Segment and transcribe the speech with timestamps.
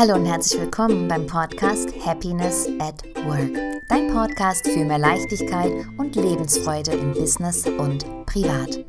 [0.00, 3.82] Hallo und herzlich willkommen beim Podcast Happiness at Work.
[3.86, 8.82] Dein Podcast für mehr Leichtigkeit und Lebensfreude im Business und privat.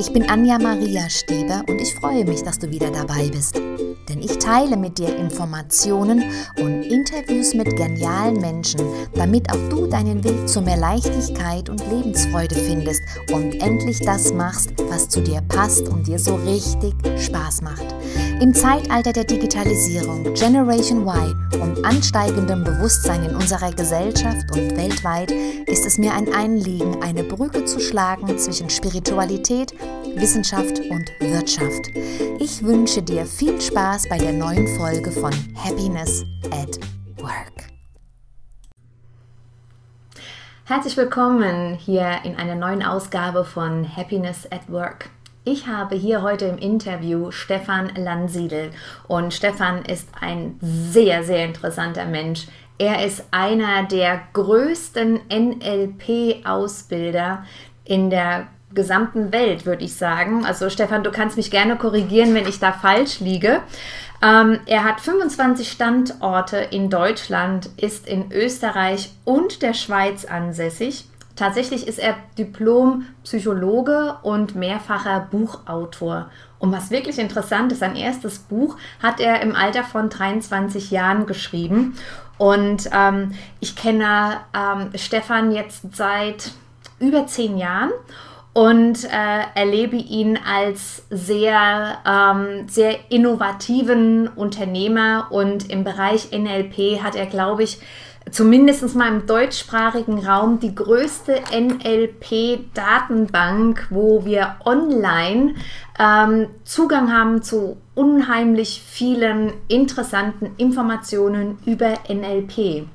[0.00, 3.60] Ich bin Anja Maria Stieber und ich freue mich, dass du wieder dabei bist.
[4.08, 6.24] Denn ich teile mit dir Informationen
[6.60, 8.80] und Interviews mit genialen Menschen,
[9.14, 13.02] damit auch du deinen Weg zu mehr Leichtigkeit und Lebensfreude findest
[13.32, 17.94] und endlich das machst, was zu dir passt und dir so richtig Spaß macht.
[18.40, 25.32] Im Zeitalter der Digitalisierung, Generation Y und ansteigendem Bewusstsein in unserer Gesellschaft und weltweit
[25.66, 29.72] ist es mir ein Anliegen, eine Brücke zu schlagen zwischen Spiritualität,
[30.16, 31.90] Wissenschaft und Wirtschaft.
[32.38, 36.78] Ich wünsche dir viel Spaß bei der neuen Folge von Happiness at
[37.16, 37.70] Work.
[40.66, 45.08] Herzlich willkommen hier in einer neuen Ausgabe von Happiness at Work.
[45.44, 48.70] Ich habe hier heute im Interview Stefan Lansiedel
[49.08, 52.48] und Stefan ist ein sehr, sehr interessanter Mensch.
[52.76, 57.46] Er ist einer der größten NLP-Ausbilder
[57.86, 60.46] in der gesamten Welt, würde ich sagen.
[60.46, 63.60] Also Stefan, du kannst mich gerne korrigieren, wenn ich da falsch liege.
[64.22, 71.86] Ähm, er hat 25 Standorte in Deutschland, ist in Österreich und der Schweiz ansässig Tatsächlich
[71.86, 76.30] ist er Diplom-Psychologe und mehrfacher Buchautor.
[76.58, 81.26] Und was wirklich interessant ist, sein erstes Buch hat er im Alter von 23 Jahren
[81.26, 81.94] geschrieben.
[82.38, 86.52] Und ähm, ich kenne ähm, Stefan jetzt seit
[86.98, 87.90] über zehn Jahren
[88.56, 95.26] und äh, erlebe ihn als sehr, ähm, sehr innovativen Unternehmer.
[95.28, 97.78] Und im Bereich NLP hat er, glaube ich,
[98.30, 105.56] zumindest mal im deutschsprachigen Raum die größte NLP-Datenbank, wo wir online
[105.98, 112.86] ähm, Zugang haben zu unheimlich vielen interessanten Informationen über NLP.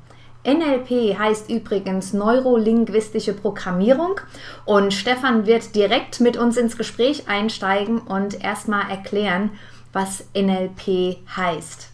[0.44, 4.20] NLP heißt übrigens neurolinguistische Programmierung
[4.66, 9.52] und Stefan wird direkt mit uns ins Gespräch einsteigen und erstmal erklären,
[9.94, 11.90] was NLP heißt.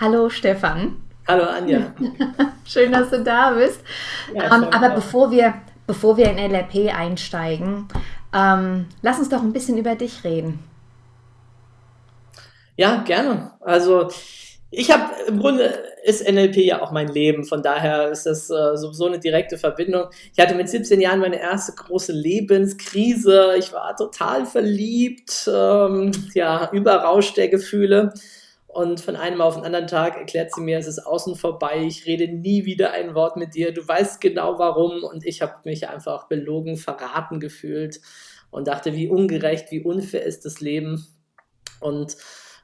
[0.00, 0.96] Hallo Stefan.
[1.28, 1.94] Hallo Anja.
[2.64, 3.80] Schön, dass du da bist.
[4.34, 5.54] Ja, ähm, aber bevor wir,
[5.86, 7.86] bevor wir in NLP einsteigen,
[8.34, 10.58] ähm, lass uns doch ein bisschen über dich reden.
[12.76, 13.52] Ja, gerne.
[13.60, 14.08] Also
[14.70, 15.64] ich habe im Grunde
[16.04, 20.06] ist NLP ja auch mein Leben, von daher ist das äh, sowieso eine direkte Verbindung.
[20.32, 23.54] Ich hatte mit 17 Jahren meine erste große Lebenskrise.
[23.58, 28.14] Ich war total verliebt, ähm, ja, überrauscht der Gefühle.
[28.72, 32.06] Und von einem auf den anderen Tag erklärt sie mir, es ist außen vorbei, ich
[32.06, 35.02] rede nie wieder ein Wort mit dir, du weißt genau warum.
[35.02, 38.00] Und ich habe mich einfach belogen, verraten gefühlt
[38.50, 41.04] und dachte, wie ungerecht, wie unfair ist das Leben.
[41.80, 42.16] Und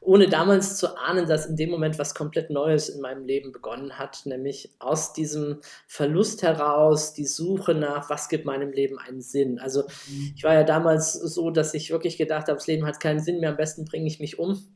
[0.07, 3.99] ohne damals zu ahnen, dass in dem Moment was komplett Neues in meinem Leben begonnen
[3.99, 9.59] hat, nämlich aus diesem Verlust heraus die Suche nach, was gibt meinem Leben einen Sinn.
[9.59, 10.33] Also mhm.
[10.37, 13.41] ich war ja damals so, dass ich wirklich gedacht habe, das Leben hat keinen Sinn
[13.41, 14.76] mehr, am besten bringe ich mich um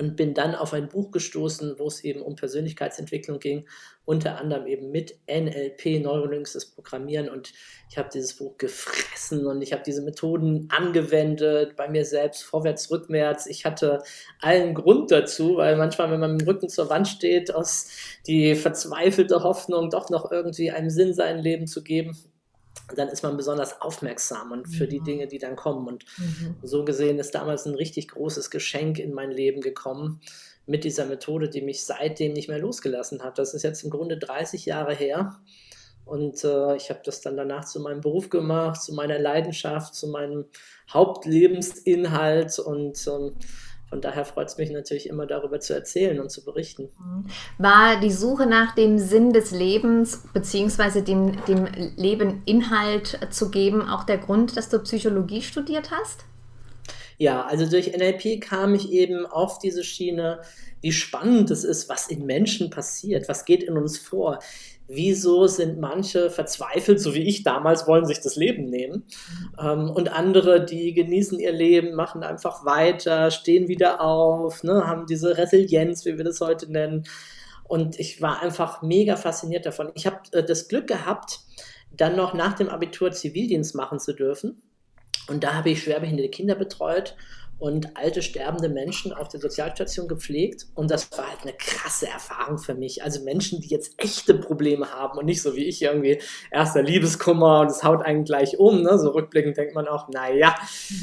[0.00, 3.66] und bin dann auf ein Buch gestoßen, wo es eben um Persönlichkeitsentwicklung ging,
[4.04, 7.52] unter anderem eben mit NLP, neurolinguistisches Programmieren und
[7.90, 12.90] ich habe dieses Buch gefressen und ich habe diese Methoden angewendet bei mir selbst, vorwärts,
[12.90, 13.46] rückwärts.
[13.46, 14.02] Ich hatte
[14.40, 17.88] allen Grund dazu, weil manchmal, wenn man mit dem Rücken zur Wand steht, aus
[18.26, 22.16] die verzweifelte Hoffnung, doch noch irgendwie einen Sinn seinem Leben zu geben,
[22.96, 24.90] dann ist man besonders aufmerksam und für ja.
[24.90, 25.86] die Dinge, die dann kommen.
[25.86, 26.56] Und mhm.
[26.62, 30.20] so gesehen ist damals ein richtig großes Geschenk in mein Leben gekommen
[30.66, 33.38] mit dieser Methode, die mich seitdem nicht mehr losgelassen hat.
[33.38, 35.36] Das ist jetzt im Grunde 30 Jahre her.
[36.04, 40.08] Und äh, ich habe das dann danach zu meinem Beruf gemacht, zu meiner Leidenschaft, zu
[40.08, 40.46] meinem
[40.90, 43.34] Hauptlebensinhalt und ähm,
[43.88, 46.90] von daher freut es mich natürlich immer darüber zu erzählen und zu berichten.
[47.56, 51.00] War die Suche nach dem Sinn des Lebens bzw.
[51.00, 51.66] dem, dem
[51.96, 56.24] Leben Inhalt zu geben auch der Grund, dass du Psychologie studiert hast?
[57.16, 60.40] Ja, also durch NLP kam ich eben auf diese Schiene,
[60.82, 64.38] wie spannend es ist, was in Menschen passiert, was geht in uns vor
[64.88, 69.04] wieso sind manche verzweifelt, so wie ich damals, wollen sich das Leben nehmen.
[69.60, 75.06] Ähm, und andere, die genießen ihr Leben, machen einfach weiter, stehen wieder auf, ne, haben
[75.06, 77.04] diese Resilienz, wie wir das heute nennen.
[77.64, 79.92] Und ich war einfach mega fasziniert davon.
[79.94, 81.40] Ich habe äh, das Glück gehabt,
[81.92, 84.62] dann noch nach dem Abitur Zivildienst machen zu dürfen.
[85.28, 87.14] Und da habe ich schwerbehinderte Kinder betreut
[87.58, 90.66] und alte sterbende Menschen auf der Sozialstation gepflegt.
[90.74, 93.02] Und das war halt eine krasse Erfahrung für mich.
[93.02, 96.20] Also Menschen, die jetzt echte Probleme haben und nicht so wie ich irgendwie
[96.50, 98.82] erster Liebeskummer und es haut einen gleich um.
[98.82, 98.98] Ne?
[98.98, 100.54] So rückblickend denkt man auch, naja.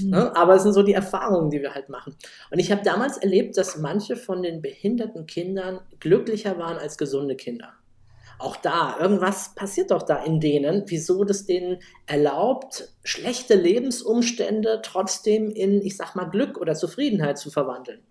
[0.02, 0.10] Mhm.
[0.12, 0.36] Ne?
[0.36, 2.16] Aber es sind so die Erfahrungen, die wir halt machen.
[2.52, 7.36] Und ich habe damals erlebt, dass manche von den behinderten Kindern glücklicher waren als gesunde
[7.36, 7.74] Kinder
[8.38, 15.50] auch da, irgendwas passiert doch da in denen, wieso das denen erlaubt, schlechte Lebensumstände trotzdem
[15.50, 18.02] in, ich sag mal, Glück oder Zufriedenheit zu verwandeln.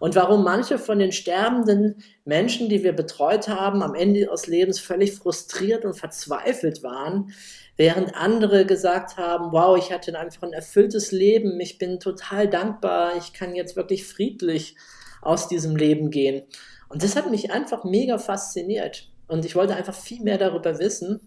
[0.00, 4.78] Und warum manche von den sterbenden Menschen, die wir betreut haben, am Ende ihres Lebens
[4.78, 7.32] völlig frustriert und verzweifelt waren,
[7.76, 13.16] während andere gesagt haben, wow, ich hatte einfach ein erfülltes Leben, ich bin total dankbar,
[13.16, 14.76] ich kann jetzt wirklich friedlich
[15.20, 16.44] aus diesem Leben gehen.
[16.88, 19.08] Und das hat mich einfach mega fasziniert.
[19.28, 21.20] Und ich wollte einfach viel mehr darüber wissen.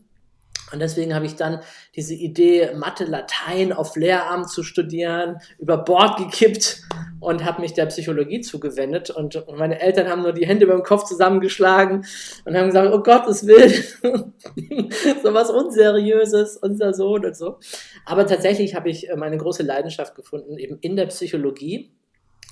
[0.71, 1.59] Und deswegen habe ich dann
[1.95, 6.83] diese Idee, Mathe, Latein auf Lehramt zu studieren, über Bord gekippt
[7.19, 9.09] und habe mich der Psychologie zugewendet.
[9.09, 12.05] Und meine Eltern haben nur die Hände über dem Kopf zusammengeschlagen
[12.45, 13.73] und haben gesagt, oh Gottes Willen,
[15.23, 17.59] so was Unseriöses, unser Sohn und so.
[18.05, 21.91] Aber tatsächlich habe ich äh, meine große Leidenschaft gefunden, eben in der Psychologie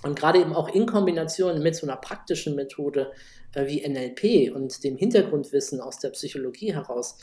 [0.04, 3.12] und gerade eben auch in Kombination mit so einer praktischen Methode
[3.54, 7.18] äh, wie NLP und dem Hintergrundwissen aus der Psychologie heraus,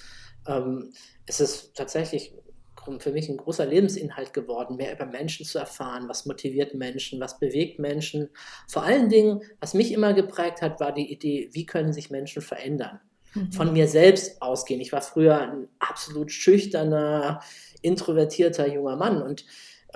[0.47, 0.93] ähm,
[1.27, 2.35] ist es tatsächlich
[3.01, 7.39] für mich ein großer Lebensinhalt geworden, mehr über Menschen zu erfahren, was motiviert Menschen, was
[7.41, 8.29] bewegt Menschen.
[8.69, 12.43] Vor allen Dingen, was mich immer geprägt hat, war die Idee, wie können sich Menschen
[12.43, 13.01] verändern.
[13.35, 13.53] Mhm.
[13.53, 14.81] Von mir selbst ausgehen.
[14.81, 17.41] Ich war früher ein absolut schüchterner,
[17.83, 19.45] introvertierter junger Mann und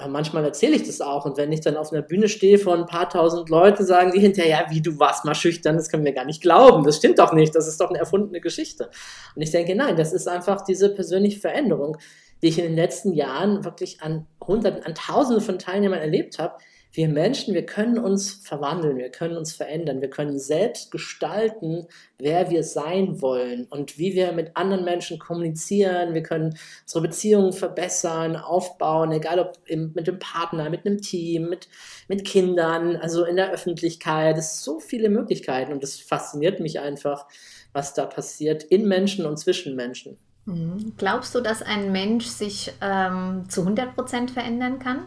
[0.09, 1.25] manchmal erzähle ich das auch.
[1.25, 4.21] Und wenn ich dann auf einer Bühne stehe vor ein paar tausend Leuten, sagen die
[4.21, 7.19] hinterher, ja, wie du warst mal schüchtern, das können wir gar nicht glauben, das stimmt
[7.19, 8.91] doch nicht, das ist doch eine erfundene Geschichte.
[9.35, 11.97] Und ich denke, nein, das ist einfach diese persönliche Veränderung,
[12.43, 16.55] die ich in den letzten Jahren wirklich an Hunderten, an Tausenden von Teilnehmern erlebt habe,
[16.93, 21.87] wir Menschen, wir können uns verwandeln, wir können uns verändern, wir können selbst gestalten,
[22.19, 26.15] wer wir sein wollen und wie wir mit anderen Menschen kommunizieren.
[26.15, 31.49] Wir können unsere Beziehungen verbessern, aufbauen, egal ob im, mit dem Partner, mit einem Team,
[31.49, 31.69] mit,
[32.09, 34.37] mit Kindern, also in der Öffentlichkeit.
[34.37, 37.27] Es sind so viele Möglichkeiten und es fasziniert mich einfach,
[37.73, 40.19] was da passiert in Menschen und zwischen Menschen.
[40.47, 40.95] Mhm.
[40.97, 45.05] Glaubst du, dass ein Mensch sich ähm, zu 100 Prozent verändern kann?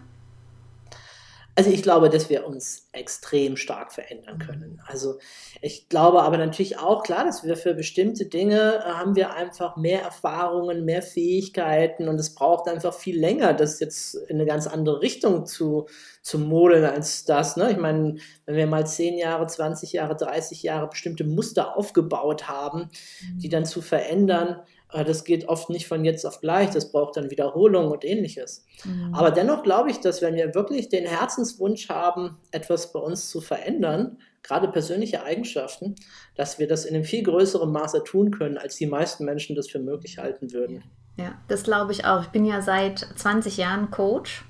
[1.55, 4.81] Also ich glaube, dass wir uns extrem stark verändern können.
[4.87, 5.19] Also
[5.61, 9.77] ich glaube aber natürlich auch klar, dass wir für bestimmte Dinge äh, haben wir einfach
[9.77, 14.65] mehr Erfahrungen, mehr Fähigkeiten und es braucht einfach viel länger, das jetzt in eine ganz
[14.65, 15.87] andere Richtung zu,
[16.23, 17.55] zu modeln als das.
[17.55, 17.71] Ne?
[17.71, 18.15] Ich meine,
[18.45, 22.89] wenn wir mal 10 Jahre, 20 Jahre, 30 Jahre bestimmte Muster aufgebaut haben,
[23.35, 24.61] die dann zu verändern,
[24.93, 28.65] das geht oft nicht von jetzt auf gleich, das braucht dann Wiederholung und ähnliches.
[28.83, 29.13] Mhm.
[29.13, 33.41] Aber dennoch glaube ich, dass wenn wir wirklich den Herzenswunsch haben, etwas bei uns zu
[33.41, 35.95] verändern, gerade persönliche Eigenschaften,
[36.35, 39.69] dass wir das in einem viel größeren Maße tun können, als die meisten Menschen das
[39.69, 40.83] für möglich halten würden.
[41.17, 42.21] Ja, das glaube ich auch.
[42.23, 44.43] Ich bin ja seit 20 Jahren Coach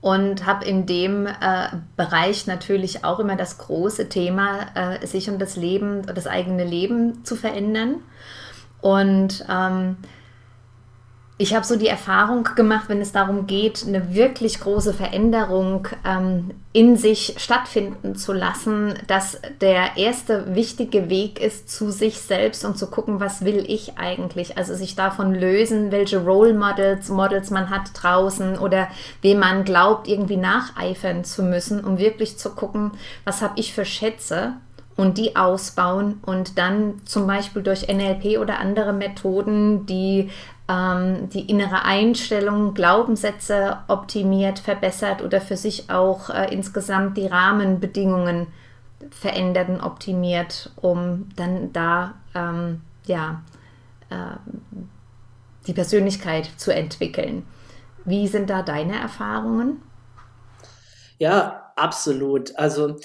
[0.00, 5.38] und habe in dem äh, Bereich natürlich auch immer das große Thema, äh, sich um
[5.38, 8.02] das Leben, das eigene Leben zu verändern.
[8.80, 9.96] Und ähm,
[11.38, 16.52] ich habe so die Erfahrung gemacht, wenn es darum geht, eine wirklich große Veränderung ähm,
[16.72, 22.78] in sich stattfinden zu lassen, dass der erste wichtige Weg ist zu sich selbst und
[22.78, 24.56] zu gucken, was will ich eigentlich?
[24.56, 28.88] Also sich davon lösen, welche Role Models, Models man hat draußen oder
[29.20, 32.92] wem man glaubt, irgendwie nacheifern zu müssen, um wirklich zu gucken,
[33.24, 34.54] was habe ich für Schätze
[34.96, 40.30] und die ausbauen und dann zum Beispiel durch NLP oder andere Methoden, die
[40.68, 48.48] ähm, die innere Einstellung, Glaubenssätze optimiert, verbessert oder für sich auch äh, insgesamt die Rahmenbedingungen
[49.10, 53.42] verändert und optimiert, um dann da ähm, ja,
[54.10, 54.36] äh,
[55.66, 57.46] die Persönlichkeit zu entwickeln.
[58.04, 59.82] Wie sind da deine Erfahrungen?
[61.18, 62.56] Ja, absolut.
[62.56, 62.96] Also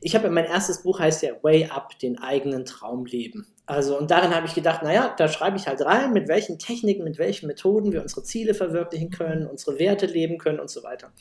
[0.00, 3.46] ich habe mein erstes Buch heißt ja Way Up, den eigenen Traum leben.
[3.66, 7.04] Also, und darin habe ich gedacht, naja, da schreibe ich halt rein, mit welchen Techniken,
[7.04, 11.12] mit welchen Methoden wir unsere Ziele verwirklichen können, unsere Werte leben können und so weiter.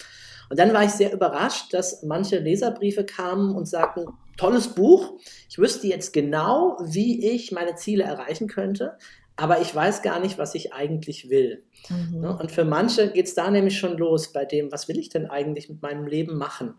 [0.50, 4.06] Und dann war ich sehr überrascht, dass manche Leserbriefe kamen und sagten,
[4.38, 5.20] tolles Buch,
[5.50, 8.98] ich wüsste jetzt genau, wie ich meine Ziele erreichen könnte,
[9.36, 11.64] aber ich weiß gar nicht, was ich eigentlich will.
[11.90, 12.22] Mhm.
[12.22, 15.10] Ne, und für manche geht es da nämlich schon los bei dem, was will ich
[15.10, 16.76] denn eigentlich mit meinem Leben machen?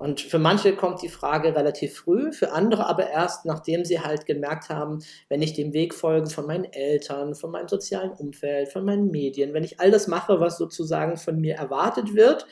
[0.00, 4.24] Und für manche kommt die Frage relativ früh, für andere aber erst, nachdem sie halt
[4.24, 8.86] gemerkt haben, wenn ich dem Weg folge von meinen Eltern, von meinem sozialen Umfeld, von
[8.86, 12.46] meinen Medien, wenn ich all das mache, was sozusagen von mir erwartet wird,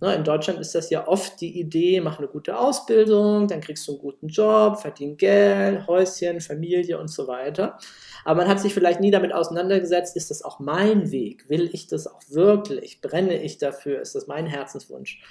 [0.00, 3.86] Ne, in Deutschland ist das ja oft die Idee, mach eine gute Ausbildung, dann kriegst
[3.86, 7.78] du einen guten Job, verdien Geld, Häuschen, Familie und so weiter.
[8.24, 11.48] Aber man hat sich vielleicht nie damit auseinandergesetzt, ist das auch mein Weg?
[11.48, 13.00] Will ich das auch wirklich?
[13.00, 14.00] Brenne ich dafür?
[14.00, 15.22] Ist das mein Herzenswunsch?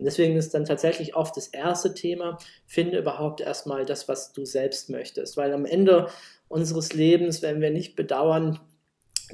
[0.00, 4.46] Und deswegen ist dann tatsächlich oft das erste Thema, finde überhaupt erstmal das, was du
[4.46, 5.36] selbst möchtest.
[5.36, 6.08] Weil am Ende
[6.48, 8.58] unseres Lebens, wenn wir nicht bedauern,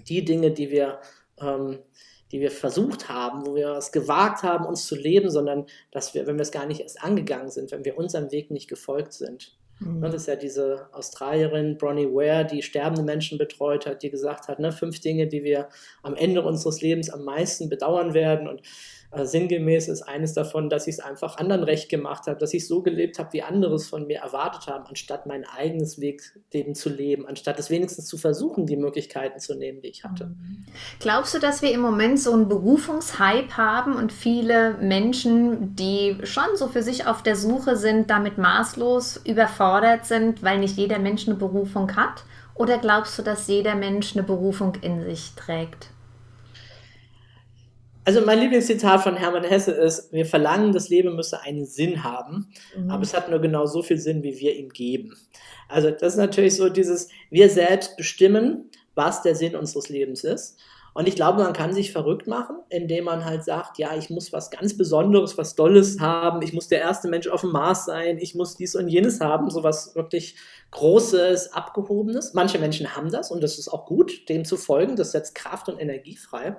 [0.09, 0.99] die Dinge, die wir,
[1.41, 1.79] ähm,
[2.33, 6.27] die wir versucht haben, wo wir es gewagt haben, uns zu leben, sondern dass wir,
[6.27, 9.57] wenn wir es gar nicht erst angegangen sind, wenn wir unserem Weg nicht gefolgt sind.
[9.79, 10.01] Mhm.
[10.01, 14.59] Das ist ja diese Australierin Bronnie Ware, die sterbende Menschen betreut hat, die gesagt hat,
[14.59, 15.69] ne, fünf Dinge, die wir
[16.03, 18.49] am Ende unseres Lebens am meisten bedauern werden.
[18.49, 18.63] Und
[19.11, 22.67] äh, sinngemäß ist eines davon, dass ich es einfach anderen recht gemacht habe, dass ich
[22.67, 26.89] so gelebt habe, wie andere es von mir erwartet haben, anstatt mein eigenes Wegleben zu
[26.89, 30.27] leben, anstatt es wenigstens zu versuchen, die Möglichkeiten zu nehmen, die ich hatte.
[30.27, 30.65] Mhm.
[31.01, 36.57] Glaubst du, dass wir im Moment so einen Berufungshype haben und viele Menschen, die schon
[36.57, 41.27] so für sich auf der Suche sind, damit maßlos überfordert sind, weil nicht jeder Mensch
[41.27, 42.25] eine Berufung hat?
[42.55, 45.91] Oder glaubst du, dass jeder Mensch eine Berufung in sich trägt?
[48.07, 52.47] Also mein Lieblingszitat von Hermann Hesse ist, wir verlangen, das Leben müsse einen Sinn haben,
[52.77, 52.89] mhm.
[52.89, 55.17] aber es hat nur genau so viel Sinn, wie wir ihm geben.
[55.69, 60.57] Also das ist natürlich so dieses, wir selbst bestimmen, was der Sinn unseres Lebens ist.
[60.95, 64.33] Und ich glaube, man kann sich verrückt machen, indem man halt sagt, ja, ich muss
[64.33, 68.19] was ganz Besonderes, was Dolles haben, ich muss der erste Mensch auf dem Mars sein,
[68.19, 70.37] ich muss dies und jenes haben, so was wirklich
[70.71, 72.35] Großes, Abgehobenes.
[72.35, 75.69] Manche Menschen haben das und das ist auch gut, dem zu folgen, das setzt Kraft
[75.69, 76.57] und Energie frei.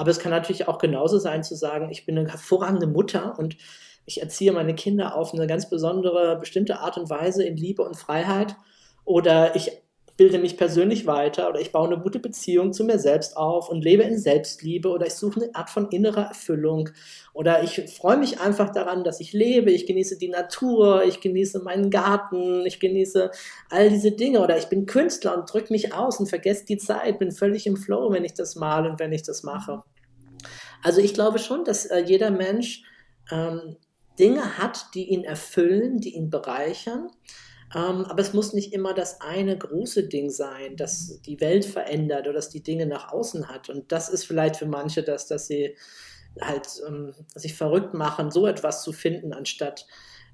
[0.00, 3.58] Aber es kann natürlich auch genauso sein zu sagen, ich bin eine hervorragende Mutter und
[4.06, 7.98] ich erziehe meine Kinder auf eine ganz besondere, bestimmte Art und Weise in Liebe und
[7.98, 8.56] Freiheit.
[9.04, 9.72] Oder ich
[10.16, 13.84] bilde mich persönlich weiter oder ich baue eine gute Beziehung zu mir selbst auf und
[13.84, 16.88] lebe in Selbstliebe oder ich suche eine Art von innerer Erfüllung
[17.34, 21.60] oder ich freue mich einfach daran, dass ich lebe, ich genieße die Natur, ich genieße
[21.62, 23.30] meinen Garten, ich genieße
[23.68, 27.18] all diese Dinge oder ich bin Künstler und drücke mich aus und vergesse die Zeit,
[27.18, 29.82] bin völlig im Flow, wenn ich das male und wenn ich das mache.
[30.82, 32.82] Also ich glaube schon, dass äh, jeder Mensch
[33.30, 33.76] ähm,
[34.18, 37.10] Dinge hat, die ihn erfüllen, die ihn bereichern
[37.74, 42.22] ähm, aber es muss nicht immer das eine große Ding sein, das die Welt verändert
[42.22, 43.68] oder das die Dinge nach außen hat.
[43.68, 45.76] Und das ist vielleicht für manche das, dass sie
[46.40, 49.86] halt ähm, sich verrückt machen, so etwas zu finden, anstatt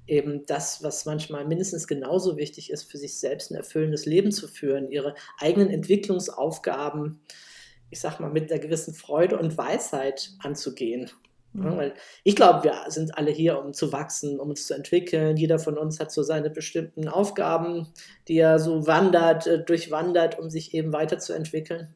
[0.07, 4.47] eben das, was manchmal mindestens genauso wichtig ist, für sich selbst ein erfüllendes Leben zu
[4.47, 7.19] führen, ihre eigenen Entwicklungsaufgaben,
[7.89, 11.09] ich sag mal, mit einer gewissen Freude und Weisheit anzugehen.
[11.53, 11.91] Mhm.
[12.23, 15.37] Ich glaube, wir sind alle hier, um zu wachsen, um uns zu entwickeln.
[15.37, 17.87] Jeder von uns hat so seine bestimmten Aufgaben,
[18.27, 21.95] die er so wandert, äh, durchwandert, um sich eben weiterzuentwickeln.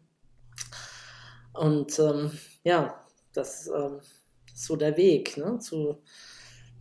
[1.53, 2.31] Und ähm,
[2.63, 4.00] ja, das ähm,
[4.53, 6.01] ist so der Weg, ne, zu,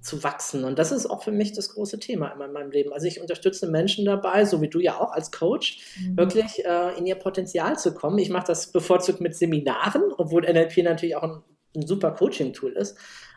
[0.01, 0.65] zu wachsen.
[0.65, 2.93] Und das ist auch für mich das große Thema in meinem Leben.
[2.93, 6.17] Also ich unterstütze Menschen dabei, so wie du ja auch als Coach, mhm.
[6.17, 8.19] wirklich äh, in ihr Potenzial zu kommen.
[8.19, 11.43] Ich mache das bevorzugt mit Seminaren, obwohl NLP natürlich auch ein
[11.75, 12.97] ein super Coaching-Tool ist.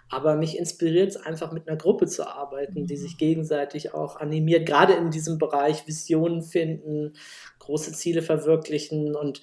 [0.09, 4.67] Aber mich inspiriert es einfach mit einer Gruppe zu arbeiten, die sich gegenseitig auch animiert,
[4.67, 7.13] gerade in diesem Bereich Visionen finden,
[7.59, 9.15] große Ziele verwirklichen.
[9.15, 9.41] Und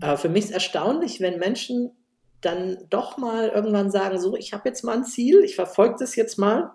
[0.00, 1.90] äh, für mich ist erstaunlich, wenn Menschen
[2.42, 6.16] dann doch mal irgendwann sagen, so, ich habe jetzt mal ein Ziel, ich verfolge das
[6.16, 6.72] jetzt mal,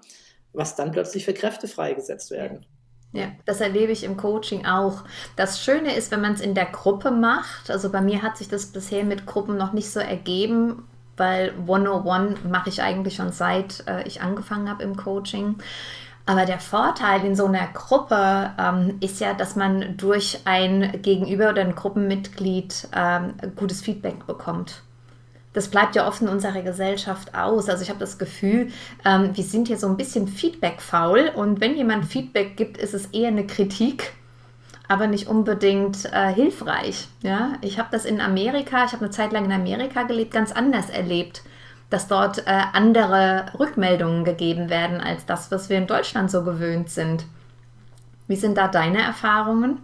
[0.54, 2.66] was dann plötzlich für Kräfte freigesetzt werden.
[3.14, 5.04] Ja, das erlebe ich im Coaching auch.
[5.36, 8.50] Das Schöne ist, wenn man es in der Gruppe macht, also bei mir hat sich
[8.50, 13.84] das bisher mit Gruppen noch nicht so ergeben, weil 101 mache ich eigentlich schon seit
[13.88, 15.56] äh, ich angefangen habe im Coaching.
[16.26, 21.50] Aber der Vorteil in so einer Gruppe ähm, ist ja, dass man durch ein Gegenüber
[21.50, 24.84] oder ein Gruppenmitglied ähm, gutes Feedback bekommt.
[25.54, 27.68] Das bleibt ja oft in unserer Gesellschaft aus.
[27.70, 28.72] Also ich habe das Gefühl,
[29.06, 33.08] ähm, wir sind hier so ein bisschen feedbackfaul und wenn jemand Feedback gibt, ist es
[33.08, 34.14] eher eine Kritik
[34.88, 37.08] aber nicht unbedingt äh, hilfreich.
[37.22, 37.54] Ja?
[37.62, 40.90] Ich habe das in Amerika, ich habe eine Zeit lang in Amerika gelebt, ganz anders
[40.90, 41.42] erlebt,
[41.90, 46.90] dass dort äh, andere Rückmeldungen gegeben werden als das, was wir in Deutschland so gewöhnt
[46.90, 47.26] sind.
[48.28, 49.80] Wie sind da deine Erfahrungen?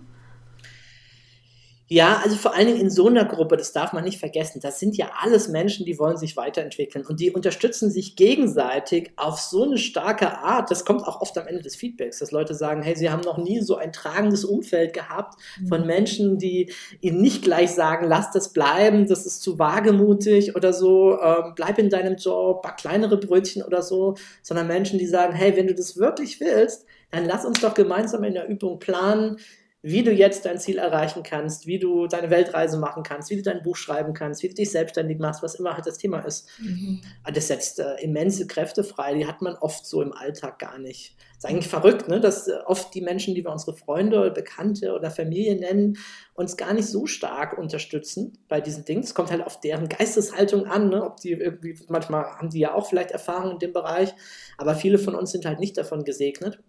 [1.94, 4.80] Ja, also vor allen Dingen in so einer Gruppe, das darf man nicht vergessen, das
[4.80, 9.62] sind ja alles Menschen, die wollen sich weiterentwickeln und die unterstützen sich gegenseitig auf so
[9.62, 10.72] eine starke Art.
[10.72, 13.38] Das kommt auch oft am Ende des Feedbacks, dass Leute sagen, hey, sie haben noch
[13.38, 15.36] nie so ein tragendes Umfeld gehabt
[15.70, 15.86] von mhm.
[15.86, 21.20] Menschen, die ihnen nicht gleich sagen, lass das bleiben, das ist zu wagemutig oder so,
[21.22, 25.56] ähm, bleib in deinem Job, back kleinere Brötchen oder so, sondern Menschen, die sagen, hey,
[25.56, 29.38] wenn du das wirklich willst, dann lass uns doch gemeinsam in der Übung planen,
[29.86, 33.42] wie du jetzt dein Ziel erreichen kannst, wie du deine Weltreise machen kannst, wie du
[33.42, 36.48] dein Buch schreiben kannst, wie du dich selbstständig machst, was immer halt das Thema ist.
[36.62, 37.02] Mhm.
[37.34, 41.18] Das setzt äh, immense Kräfte frei, die hat man oft so im Alltag gar nicht.
[41.36, 42.22] Das ist eigentlich verrückt, ne?
[42.22, 45.98] dass äh, oft die Menschen, die wir unsere Freunde, Bekannte oder Familie nennen,
[46.34, 49.04] uns gar nicht so stark unterstützen bei diesen Dingen.
[49.04, 51.04] Es kommt halt auf deren Geisteshaltung an, ne?
[51.04, 54.14] ob die irgendwie, manchmal haben die ja auch vielleicht Erfahrung in dem Bereich,
[54.58, 56.64] aber viele von uns sind halt nicht davon gesegnet.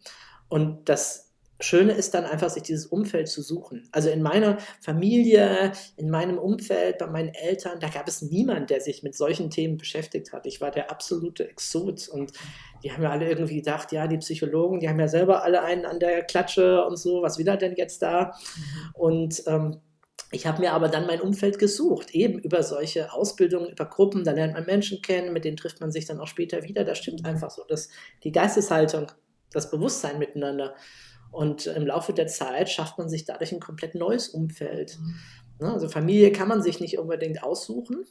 [0.49, 3.89] Und das Schöne ist dann einfach, sich dieses Umfeld zu suchen.
[3.93, 8.81] Also in meiner Familie, in meinem Umfeld, bei meinen Eltern, da gab es niemanden, der
[8.81, 10.47] sich mit solchen Themen beschäftigt hat.
[10.47, 12.33] Ich war der absolute Exot und
[12.83, 15.87] die haben ja alle irgendwie gedacht, ja, die Psychologen, die haben ja selber alle einen
[15.87, 18.33] an der Klatsche und so, was will er denn jetzt da?
[18.93, 19.81] Und ähm,
[20.33, 24.33] ich habe mir aber dann mein Umfeld gesucht, eben über solche Ausbildungen, über Gruppen, da
[24.33, 26.85] lernt man Menschen kennen, mit denen trifft man sich dann auch später wieder.
[26.85, 27.89] Da stimmt einfach so, dass
[28.25, 29.13] die Geisteshaltung,
[29.53, 30.75] das Bewusstsein miteinander
[31.35, 34.99] und im Laufe der Zeit schafft man sich dadurch ein komplett neues Umfeld.
[34.99, 35.67] Mhm.
[35.67, 38.05] Also Familie kann man sich nicht unbedingt aussuchen,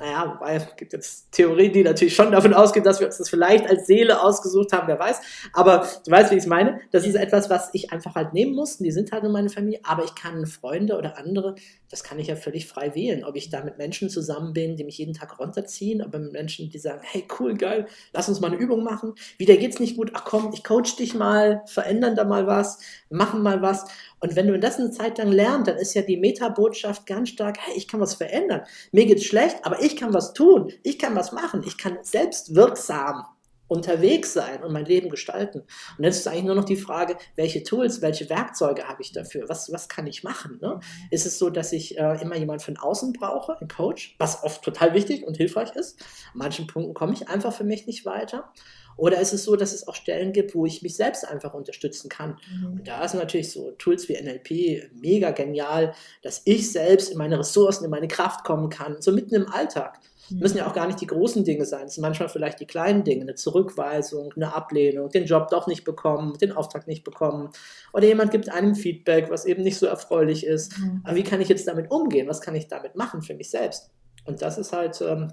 [0.00, 3.28] naja, wobei es gibt jetzt Theorien, die natürlich schon davon ausgehen, dass wir uns das
[3.28, 5.20] vielleicht als Seele ausgesucht haben, wer weiß.
[5.52, 6.80] Aber du weißt, wie ich es meine.
[6.90, 8.78] Das ist etwas, was ich einfach halt nehmen muss.
[8.78, 9.80] Die sind halt in meiner Familie.
[9.84, 11.54] Aber ich kann Freunde oder andere,
[11.90, 13.24] das kann ich ja völlig frei wählen.
[13.24, 16.70] Ob ich da mit Menschen zusammen bin, die mich jeden Tag runterziehen, aber mit Menschen,
[16.70, 19.14] die sagen, hey, cool, geil, lass uns mal eine Übung machen.
[19.36, 20.12] Wieder geht's nicht gut.
[20.14, 22.78] Ach komm, ich coach dich mal, verändern da mal was,
[23.10, 23.84] machen mal was.
[24.20, 27.56] Und wenn du das eine Zeit lang lernst, dann ist ja die Metabotschaft ganz stark,
[27.58, 28.62] hey, ich kann was verändern.
[28.92, 30.72] Mir geht's schlecht, aber ich kann was tun.
[30.82, 31.62] Ich kann was machen.
[31.66, 33.24] Ich kann selbst wirksam
[33.70, 35.62] unterwegs sein und mein Leben gestalten.
[35.96, 39.48] Und jetzt ist eigentlich nur noch die Frage, welche Tools, welche Werkzeuge habe ich dafür?
[39.48, 40.58] Was, was kann ich machen?
[40.60, 40.74] Ne?
[40.74, 41.08] Mhm.
[41.12, 44.64] Ist es so, dass ich äh, immer jemand von außen brauche, einen Coach, was oft
[44.64, 46.00] total wichtig und hilfreich ist?
[46.32, 48.52] An manchen Punkten komme ich einfach für mich nicht weiter.
[49.00, 52.10] Oder ist es so, dass es auch Stellen gibt, wo ich mich selbst einfach unterstützen
[52.10, 52.38] kann?
[52.52, 52.72] Mhm.
[52.72, 57.38] Und da ist natürlich so Tools wie NLP mega genial, dass ich selbst in meine
[57.38, 59.98] Ressourcen, in meine Kraft kommen kann, so mitten im Alltag.
[60.28, 60.40] Mhm.
[60.40, 61.86] Müssen ja auch gar nicht die großen Dinge sein.
[61.86, 65.84] Es sind manchmal vielleicht die kleinen Dinge, eine Zurückweisung, eine Ablehnung, den Job doch nicht
[65.84, 67.48] bekommen, den Auftrag nicht bekommen.
[67.94, 70.78] Oder jemand gibt einem Feedback, was eben nicht so erfreulich ist.
[70.78, 71.00] Mhm.
[71.04, 72.28] Aber wie kann ich jetzt damit umgehen?
[72.28, 73.90] Was kann ich damit machen für mich selbst?
[74.26, 75.32] Und das ist halt ähm,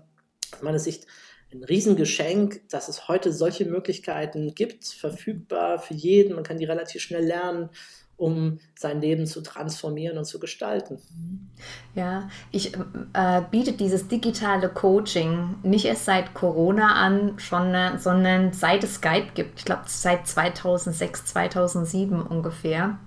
[0.54, 1.06] aus meiner Sicht
[1.52, 6.36] ein Riesengeschenk, dass es heute solche Möglichkeiten gibt, verfügbar für jeden.
[6.36, 7.70] Man kann die relativ schnell lernen,
[8.18, 11.00] um sein Leben zu transformieren und zu gestalten.
[11.94, 12.74] Ja, ich
[13.14, 19.34] äh, biete dieses digitale Coaching nicht erst seit Corona an, schon, sondern seit es Skype
[19.36, 19.60] gibt.
[19.60, 23.00] Ich glaube, seit 2006, 2007 ungefähr.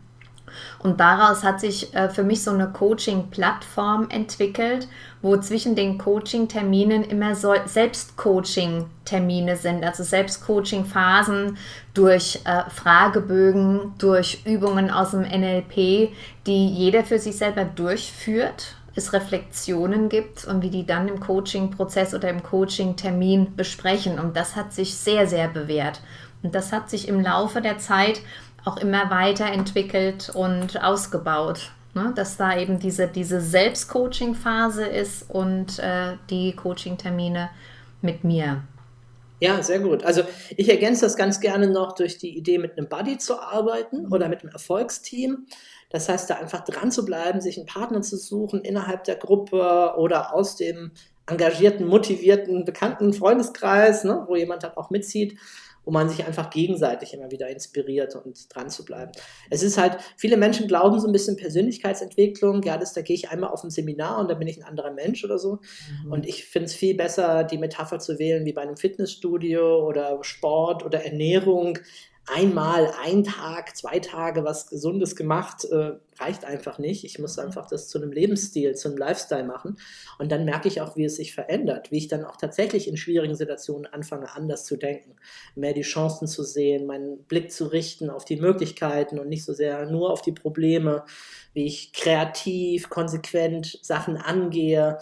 [0.79, 4.89] Und daraus hat sich äh, für mich so eine Coaching-Plattform entwickelt,
[5.23, 11.59] wo zwischen den Coaching-Terminen immer so Selbstcoaching-Termine sind, also Selbstcoaching-Phasen
[11.95, 16.11] durch äh, Fragebögen, durch Übungen aus dem NLP,
[16.47, 22.15] die jeder für sich selber durchführt es Reflexionen gibt und wie die dann im Coaching-Prozess
[22.15, 24.19] oder im Coaching-Termin besprechen.
[24.19, 26.01] Und das hat sich sehr, sehr bewährt.
[26.43, 28.21] Und das hat sich im Laufe der Zeit
[28.64, 31.73] auch immer weiterentwickelt und ausgebaut.
[31.94, 32.12] Ne?
[32.14, 37.51] Dass da eben diese, diese Selbstcoaching-Phase ist und äh, die Coaching-Termine
[38.01, 38.62] mit mir.
[39.40, 40.05] Ja, sehr gut.
[40.05, 40.23] Also
[40.57, 44.29] ich ergänze das ganz gerne noch durch die Idee, mit einem Buddy zu arbeiten oder
[44.29, 45.46] mit einem Erfolgsteam.
[45.88, 49.94] Das heißt, da einfach dran zu bleiben, sich einen Partner zu suchen innerhalb der Gruppe
[49.96, 50.92] oder aus dem
[51.27, 55.38] engagierten, motivierten, bekannten Freundeskreis, ne, wo jemand dann auch mitzieht
[55.85, 59.12] wo man sich einfach gegenseitig immer wieder inspiriert und dran zu bleiben.
[59.49, 63.31] Es ist halt, viele Menschen glauben so ein bisschen Persönlichkeitsentwicklung, ja, das, da gehe ich
[63.31, 65.59] einmal auf ein Seminar und dann bin ich ein anderer Mensch oder so.
[66.05, 66.12] Mhm.
[66.12, 70.19] Und ich finde es viel besser, die Metapher zu wählen wie bei einem Fitnessstudio oder
[70.23, 71.79] Sport oder Ernährung
[72.35, 77.05] einmal, ein Tag, zwei Tage was Gesundes gemacht, äh, reicht einfach nicht.
[77.05, 79.79] Ich muss einfach das zu einem Lebensstil, zu einem Lifestyle machen.
[80.19, 82.97] Und dann merke ich auch, wie es sich verändert, wie ich dann auch tatsächlich in
[82.97, 85.16] schwierigen Situationen anfange, anders zu denken,
[85.55, 89.53] mehr die Chancen zu sehen, meinen Blick zu richten auf die Möglichkeiten und nicht so
[89.53, 91.05] sehr nur auf die Probleme,
[91.53, 94.99] wie ich kreativ, konsequent Sachen angehe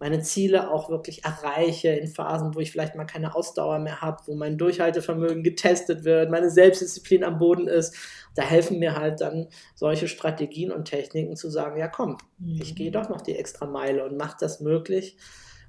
[0.00, 4.22] meine Ziele auch wirklich erreiche in Phasen, wo ich vielleicht mal keine Ausdauer mehr habe,
[4.26, 7.94] wo mein Durchhaltevermögen getestet wird, meine Selbstdisziplin am Boden ist.
[8.34, 12.60] Da helfen mir halt dann solche Strategien und Techniken zu sagen, ja komm, mhm.
[12.62, 15.18] ich gehe doch noch die extra Meile und mache das möglich,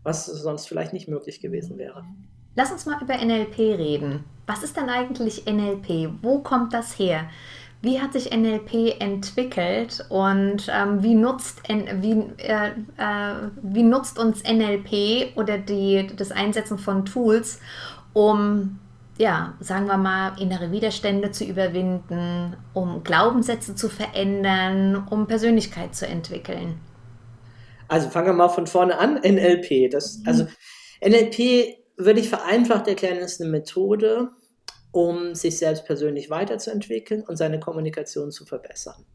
[0.03, 2.05] was sonst vielleicht nicht möglich gewesen wäre.
[2.55, 4.23] Lass uns mal über NLP reden.
[4.47, 6.09] Was ist denn eigentlich NLP?
[6.21, 7.29] Wo kommt das her?
[7.83, 14.43] Wie hat sich NLP entwickelt und ähm, wie, nutzt, wie, äh, äh, wie nutzt uns
[14.43, 17.59] NLP oder die, das Einsetzen von Tools,
[18.13, 18.79] um
[19.17, 26.07] ja, sagen wir mal, innere Widerstände zu überwinden, um Glaubenssätze zu verändern, um Persönlichkeit zu
[26.07, 26.79] entwickeln?
[27.87, 29.19] Also fangen wir mal von vorne an.
[29.21, 29.91] NLP.
[29.91, 30.27] Das, mhm.
[30.27, 30.47] Also
[31.05, 34.29] NLP würde ich vereinfacht erklären, ist eine Methode,
[34.91, 39.05] um sich selbst persönlich weiterzuentwickeln und seine Kommunikation zu verbessern.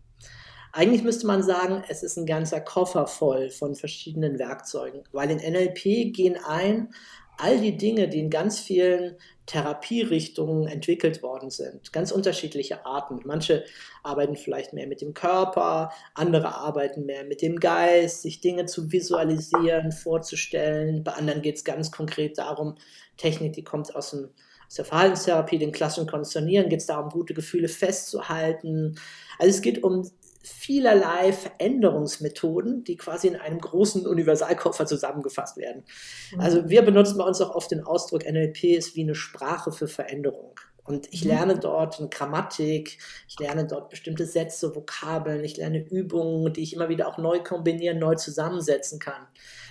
[0.72, 5.38] Eigentlich müsste man sagen, es ist ein ganzer Koffer voll von verschiedenen Werkzeugen, weil in
[5.38, 6.90] NLP gehen ein
[7.38, 11.92] all die Dinge, die in ganz vielen Therapierichtungen entwickelt worden sind.
[11.92, 13.20] Ganz unterschiedliche Arten.
[13.24, 13.64] Manche
[14.02, 18.90] arbeiten vielleicht mehr mit dem Körper, andere arbeiten mehr mit dem Geist, sich Dinge zu
[18.90, 21.04] visualisieren, vorzustellen.
[21.04, 22.76] Bei anderen geht es ganz konkret darum,
[23.16, 24.30] Technik, die kommt aus, dem,
[24.74, 28.98] der Verhaltenstherapie, den klassischen Konditionieren, geht es darum, gute Gefühle festzuhalten.
[29.38, 30.10] Also es geht um
[30.42, 35.84] vielerlei Veränderungsmethoden, die quasi in einem großen Universalkoffer zusammengefasst werden.
[36.32, 36.40] Mhm.
[36.40, 39.88] Also wir benutzen bei uns auch oft den Ausdruck, NLP ist wie eine Sprache für
[39.88, 40.58] Veränderung.
[40.84, 41.30] Und ich mhm.
[41.30, 42.98] lerne dort eine Grammatik,
[43.28, 47.42] ich lerne dort bestimmte Sätze, Vokabeln, ich lerne Übungen, die ich immer wieder auch neu
[47.42, 49.26] kombinieren, neu zusammensetzen kann.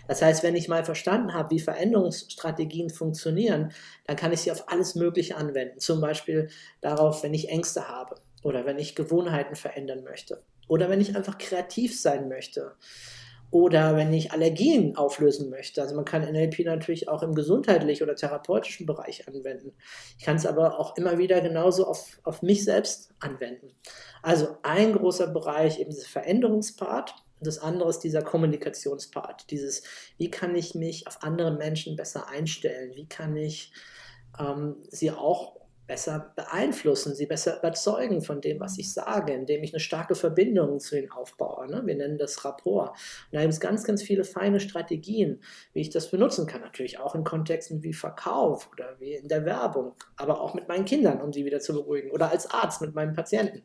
[0.07, 3.71] Das heißt, wenn ich mal verstanden habe, wie Veränderungsstrategien funktionieren,
[4.05, 5.79] dann kann ich sie auf alles Mögliche anwenden.
[5.79, 6.49] Zum Beispiel
[6.81, 11.37] darauf, wenn ich Ängste habe oder wenn ich Gewohnheiten verändern möchte oder wenn ich einfach
[11.37, 12.73] kreativ sein möchte.
[13.51, 15.81] Oder wenn ich Allergien auflösen möchte.
[15.81, 19.71] Also man kann NLP natürlich auch im gesundheitlichen oder therapeutischen Bereich anwenden.
[20.17, 23.71] Ich kann es aber auch immer wieder genauso auf, auf mich selbst anwenden.
[24.21, 27.15] Also ein großer Bereich, eben dieser Veränderungspart.
[27.45, 29.49] Das andere ist dieser Kommunikationspart.
[29.51, 29.83] Dieses,
[30.17, 32.95] wie kann ich mich auf andere Menschen besser einstellen?
[32.95, 33.71] Wie kann ich
[34.39, 39.73] ähm, sie auch besser beeinflussen, sie besser überzeugen von dem, was ich sage, indem ich
[39.73, 41.69] eine starke Verbindung zu ihnen aufbaue.
[41.69, 41.83] Ne?
[41.85, 42.89] Wir nennen das Rapport.
[42.89, 45.41] Und da gibt es ganz, ganz viele feine Strategien,
[45.73, 46.61] wie ich das benutzen kann.
[46.61, 50.85] Natürlich auch in Kontexten wie Verkauf oder wie in der Werbung, aber auch mit meinen
[50.85, 53.63] Kindern, um sie wieder zu beruhigen oder als Arzt mit meinen Patienten.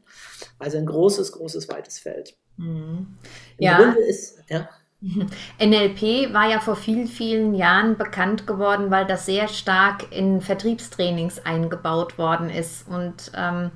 [0.58, 2.36] Also ein großes, großes, weites Feld.
[2.56, 3.16] Mhm.
[3.58, 3.76] Im ja.
[3.78, 4.68] Grunde ist, ja.
[5.58, 11.44] NLP war ja vor vielen, vielen Jahren bekannt geworden, weil das sehr stark in Vertriebstrainings
[11.44, 13.70] eingebaut worden ist und ähm,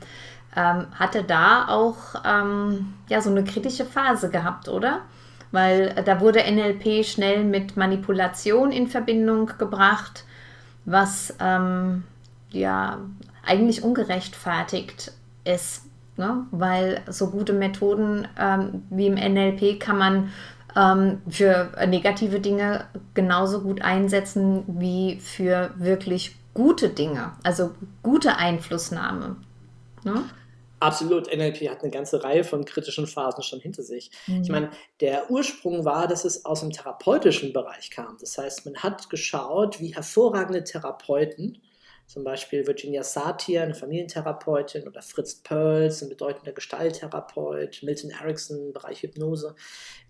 [0.55, 5.01] ähm, hatte da auch ähm, ja, so eine kritische Phase gehabt, oder?
[5.51, 10.25] Weil da wurde NLP schnell mit Manipulation in Verbindung gebracht,
[10.85, 12.03] was ähm,
[12.51, 12.99] ja
[13.47, 15.13] eigentlich ungerechtfertigt
[15.45, 15.85] ist.
[16.17, 16.47] Ne?
[16.51, 20.33] Weil so gute Methoden ähm, wie im NLP kann man
[20.77, 29.37] ähm, für negative Dinge genauso gut einsetzen wie für wirklich gute Dinge, also gute Einflussnahme.
[30.05, 30.25] Ne?
[30.81, 34.11] Absolut, NLP hat eine ganze Reihe von kritischen Phasen schon hinter sich.
[34.27, 34.43] Mhm.
[34.43, 38.17] Ich meine, der Ursprung war, dass es aus dem therapeutischen Bereich kam.
[38.21, 41.63] Das heißt, man hat geschaut, wie hervorragende Therapeuten
[42.07, 49.03] zum Beispiel Virginia Satir, eine Familientherapeutin, oder Fritz Perls, ein bedeutender Gestalttherapeut, Milton Erickson, Bereich
[49.03, 49.55] Hypnose.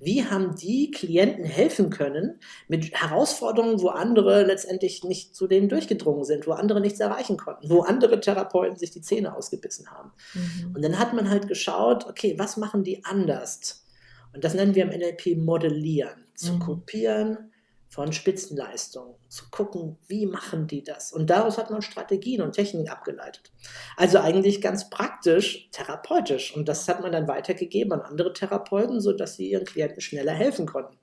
[0.00, 6.24] Wie haben die Klienten helfen können mit Herausforderungen, wo andere letztendlich nicht zu denen durchgedrungen
[6.24, 10.12] sind, wo andere nichts erreichen konnten, wo andere Therapeuten sich die Zähne ausgebissen haben.
[10.35, 10.74] Mhm.
[10.74, 13.87] Und dann hat man halt geschaut, okay, was machen die anders?
[14.35, 16.59] Und das nennen wir im NLP Modellieren, zu mhm.
[16.59, 17.52] kopieren,
[17.94, 21.12] von Spitzenleistungen, zu gucken, wie machen die das.
[21.12, 23.52] Und daraus hat man Strategien und Techniken abgeleitet.
[23.96, 26.57] Also eigentlich ganz praktisch, therapeutisch.
[26.57, 30.66] Und das hat man dann weitergegeben an andere Therapeuten, sodass sie ihren Klienten schneller helfen
[30.66, 30.98] konnten.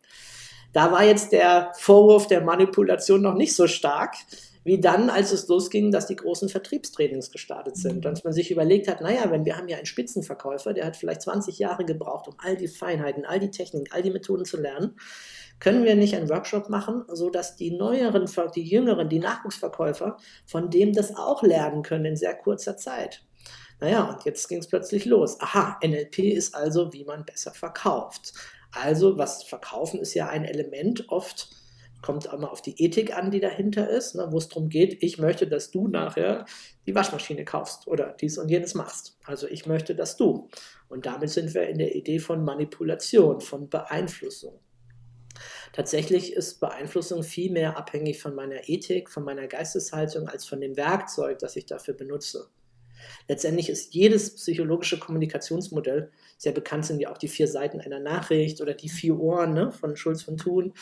[0.74, 4.16] Da war jetzt der Vorwurf der Manipulation noch nicht so stark,
[4.66, 8.06] wie dann, als es losging, dass die großen Vertriebstrainings gestartet sind.
[8.06, 11.22] Und man sich überlegt hat, naja, wenn wir haben ja einen Spitzenverkäufer, der hat vielleicht
[11.22, 14.98] 20 Jahre gebraucht, um all die Feinheiten, all die Techniken, all die Methoden zu lernen,
[15.62, 20.92] können wir nicht einen Workshop machen, sodass die neueren, die jüngeren, die Nachwuchsverkäufer von dem
[20.92, 23.24] das auch lernen können in sehr kurzer Zeit?
[23.80, 25.40] Naja, und jetzt ging es plötzlich los.
[25.40, 28.34] Aha, NLP ist also, wie man besser verkauft.
[28.72, 31.50] Also, was verkaufen ist ja ein Element oft,
[32.02, 35.20] kommt immer auf die Ethik an, die dahinter ist, ne, wo es darum geht, ich
[35.20, 36.46] möchte, dass du nachher
[36.88, 39.18] die Waschmaschine kaufst oder dies und jenes machst.
[39.26, 40.50] Also ich möchte, dass du.
[40.90, 44.60] Und damit sind wir in der Idee von Manipulation, von Beeinflussung.
[45.74, 50.76] Tatsächlich ist Beeinflussung viel mehr abhängig von meiner Ethik, von meiner Geisteshaltung, als von dem
[50.76, 52.50] Werkzeug, das ich dafür benutze.
[53.28, 58.62] Letztendlich ist jedes psychologische Kommunikationsmodell, sehr bekannt sind ja auch die vier Seiten einer Nachricht
[58.62, 60.74] oder die vier Ohren ne, von Schulz von Thun,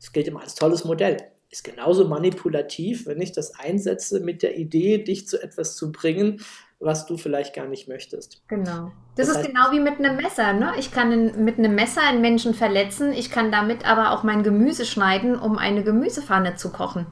[0.00, 1.18] das gilt immer als tolles Modell.
[1.50, 6.42] Ist genauso manipulativ, wenn ich das einsetze mit der Idee, dich zu etwas zu bringen,
[6.80, 8.42] was du vielleicht gar nicht möchtest.
[8.48, 8.92] Genau.
[9.16, 10.52] Das, das ist heißt, genau wie mit einem Messer.
[10.52, 10.72] Ne?
[10.78, 14.42] Ich kann in, mit einem Messer einen Menschen verletzen, ich kann damit aber auch mein
[14.42, 17.06] Gemüse schneiden, um eine Gemüsepfanne zu kochen.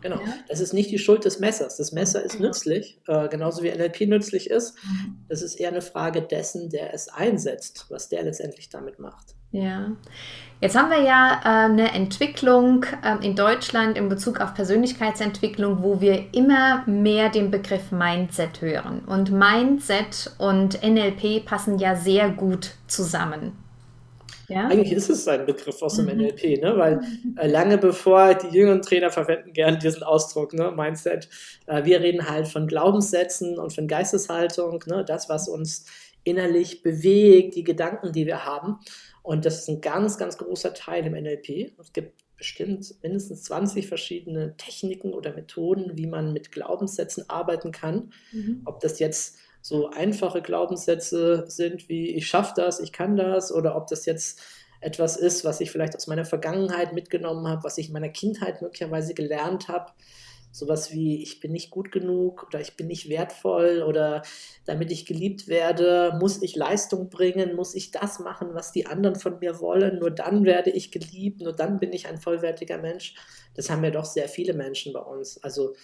[0.00, 0.16] Genau.
[0.16, 0.34] Ja.
[0.48, 1.76] Das ist nicht die Schuld des Messers.
[1.76, 2.48] Das Messer ist genau.
[2.48, 4.74] nützlich, äh, genauso wie NLP nützlich ist.
[4.82, 5.24] Mhm.
[5.28, 9.34] Das ist eher eine Frage dessen, der es einsetzt, was der letztendlich damit macht.
[9.52, 9.92] Ja.
[10.60, 16.02] Jetzt haben wir ja äh, eine Entwicklung äh, in Deutschland in Bezug auf Persönlichkeitsentwicklung, wo
[16.02, 19.00] wir immer mehr den Begriff Mindset hören.
[19.06, 23.52] Und Mindset und NLP passen ja sehr gut zusammen.
[24.48, 24.66] Ja?
[24.66, 26.22] Eigentlich ist es ein Begriff aus dem mhm.
[26.22, 26.74] NLP, ne?
[26.76, 27.00] weil
[27.36, 30.72] äh, lange bevor die jüngeren Trainer verwenden gern diesen Ausdruck, ne?
[30.72, 31.28] Mindset,
[31.66, 35.04] äh, wir reden halt von Glaubenssätzen und von Geisteshaltung, ne?
[35.06, 35.86] das, was uns
[36.24, 38.78] innerlich bewegt, die Gedanken, die wir haben.
[39.22, 41.72] Und das ist ein ganz, ganz großer Teil im NLP.
[41.78, 48.12] Es gibt bestimmt mindestens 20 verschiedene Techniken oder Methoden, wie man mit Glaubenssätzen arbeiten kann.
[48.32, 48.62] Mhm.
[48.64, 53.76] Ob das jetzt so einfache Glaubenssätze sind wie ich schaffe das, ich kann das, oder
[53.76, 54.40] ob das jetzt
[54.80, 58.62] etwas ist, was ich vielleicht aus meiner Vergangenheit mitgenommen habe, was ich in meiner Kindheit
[58.62, 59.92] möglicherweise gelernt habe.
[60.52, 64.22] Sowas wie ich bin nicht gut genug oder ich bin nicht wertvoll oder
[64.64, 69.16] damit ich geliebt werde, muss ich Leistung bringen, muss ich das machen, was die anderen
[69.16, 73.14] von mir wollen, nur dann werde ich geliebt, nur dann bin ich ein vollwertiger Mensch.
[73.54, 75.42] Das haben ja doch sehr viele Menschen bei uns.
[75.42, 75.74] Also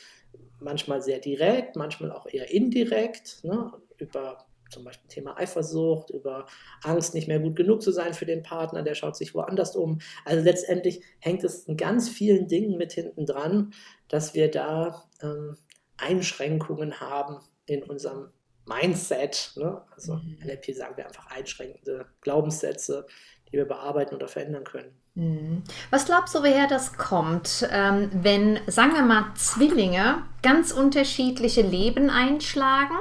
[0.60, 6.46] manchmal sehr direkt, manchmal auch eher indirekt, ne, über zum Beispiel Thema Eifersucht, über
[6.82, 10.00] Angst, nicht mehr gut genug zu sein für den Partner, der schaut sich woanders um.
[10.24, 13.72] Also letztendlich hängt es in ganz vielen Dingen mit hinten dran,
[14.08, 15.56] dass wir da ähm,
[15.96, 18.28] Einschränkungen haben in unserem
[18.66, 19.52] Mindset.
[19.56, 19.82] Ne?
[19.94, 20.38] Also mhm.
[20.44, 23.06] NLP sagen wir einfach einschränkende Glaubenssätze,
[23.48, 24.92] die wir bearbeiten oder verändern können.
[25.14, 25.62] Mhm.
[25.90, 32.10] Was glaubst du, woher das kommt, ähm, wenn, sagen wir mal, Zwillinge ganz unterschiedliche Leben
[32.10, 32.96] einschlagen,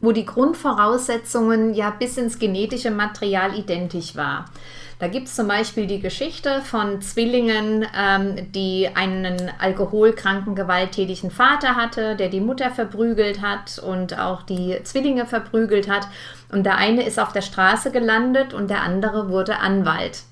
[0.00, 4.46] wo die Grundvoraussetzungen ja bis ins genetische Material identisch war?
[4.98, 11.76] Da gibt es zum Beispiel die Geschichte von Zwillingen, ähm, die einen alkoholkranken, gewalttätigen Vater
[11.76, 16.08] hatte, der die Mutter verprügelt hat und auch die Zwillinge verprügelt hat.
[16.50, 20.22] Und der eine ist auf der Straße gelandet und der andere wurde Anwalt.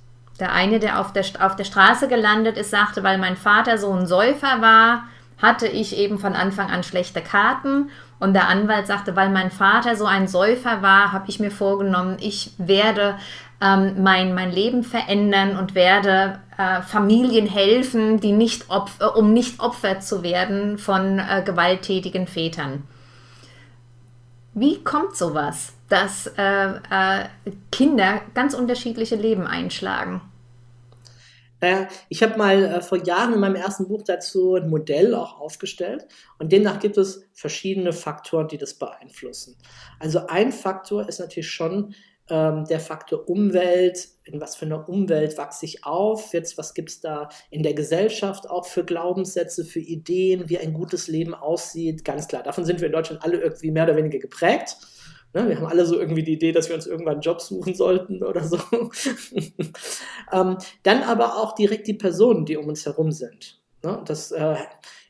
[0.41, 3.93] Der eine, der auf der, auf der Straße gelandet ist, sagte, weil mein Vater so
[3.93, 5.05] ein Säufer war,
[5.41, 7.91] hatte ich eben von Anfang an schlechte Karten.
[8.25, 12.17] Und der Anwalt sagte, weil mein Vater so ein Säufer war, habe ich mir vorgenommen,
[12.21, 13.17] ich werde
[13.61, 19.61] ähm, mein, mein Leben verändern und werde äh, Familien helfen, die nicht Opfer, um nicht
[19.61, 22.85] Opfer zu werden von äh, gewalttätigen Vätern.
[24.55, 25.75] Wie kommt sowas?
[25.89, 27.29] dass äh, äh,
[27.71, 30.21] Kinder ganz unterschiedliche Leben einschlagen.
[31.61, 35.41] Naja, ich habe mal äh, vor Jahren in meinem ersten Buch dazu ein Modell auch
[35.41, 36.07] aufgestellt
[36.39, 39.57] und demnach gibt es verschiedene Faktoren, die das beeinflussen.
[39.99, 41.95] Also ein Faktor ist natürlich schon
[42.31, 46.89] ähm, der Faktor Umwelt, in was für einer Umwelt wachse ich auf, jetzt was gibt
[46.91, 52.05] es da in der Gesellschaft auch für Glaubenssätze, für Ideen, wie ein gutes Leben aussieht,
[52.05, 52.43] ganz klar.
[52.43, 54.77] Davon sind wir in Deutschland alle irgendwie mehr oder weniger geprägt.
[55.35, 57.75] Ne, wir haben alle so irgendwie die Idee, dass wir uns irgendwann einen Job suchen
[57.75, 58.57] sollten oder so.
[60.33, 63.61] ähm, dann aber auch direkt die Personen, die um uns herum sind.
[63.83, 64.57] Ne, das, äh,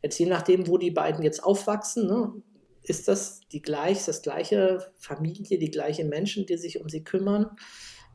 [0.03, 2.33] jetzt je nachdem, wo die beiden jetzt aufwachsen, ne,
[2.83, 7.51] ist das die gleich, das gleiche Familie, die gleichen Menschen, die sich um sie kümmern.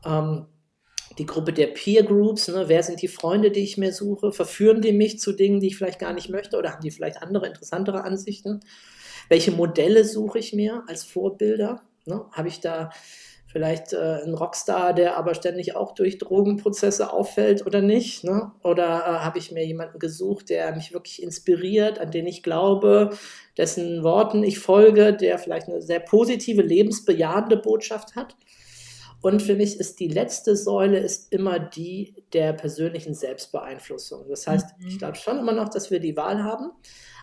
[0.04, 0.46] Ähm,
[1.16, 4.32] die Gruppe der Peer Groups, ne, wer sind die Freunde, die ich mir suche?
[4.32, 7.22] Verführen die mich zu Dingen, die ich vielleicht gar nicht möchte oder haben die vielleicht
[7.22, 8.60] andere, interessantere Ansichten?
[9.28, 11.82] Welche Modelle suche ich mir als Vorbilder?
[12.06, 12.24] Ne?
[12.32, 12.90] Habe ich da
[13.46, 18.22] vielleicht äh, einen Rockstar, der aber ständig auch durch Drogenprozesse auffällt oder nicht?
[18.22, 18.52] Ne?
[18.62, 23.10] Oder äh, habe ich mir jemanden gesucht, der mich wirklich inspiriert, an den ich glaube,
[23.58, 28.36] dessen Worten ich folge, der vielleicht eine sehr positive, lebensbejahende Botschaft hat?
[29.22, 34.28] Und für mich ist die letzte Säule ist immer die der persönlichen Selbstbeeinflussung.
[34.28, 34.86] Das heißt, mhm.
[34.86, 36.70] ich glaube schon immer noch, dass wir die Wahl haben.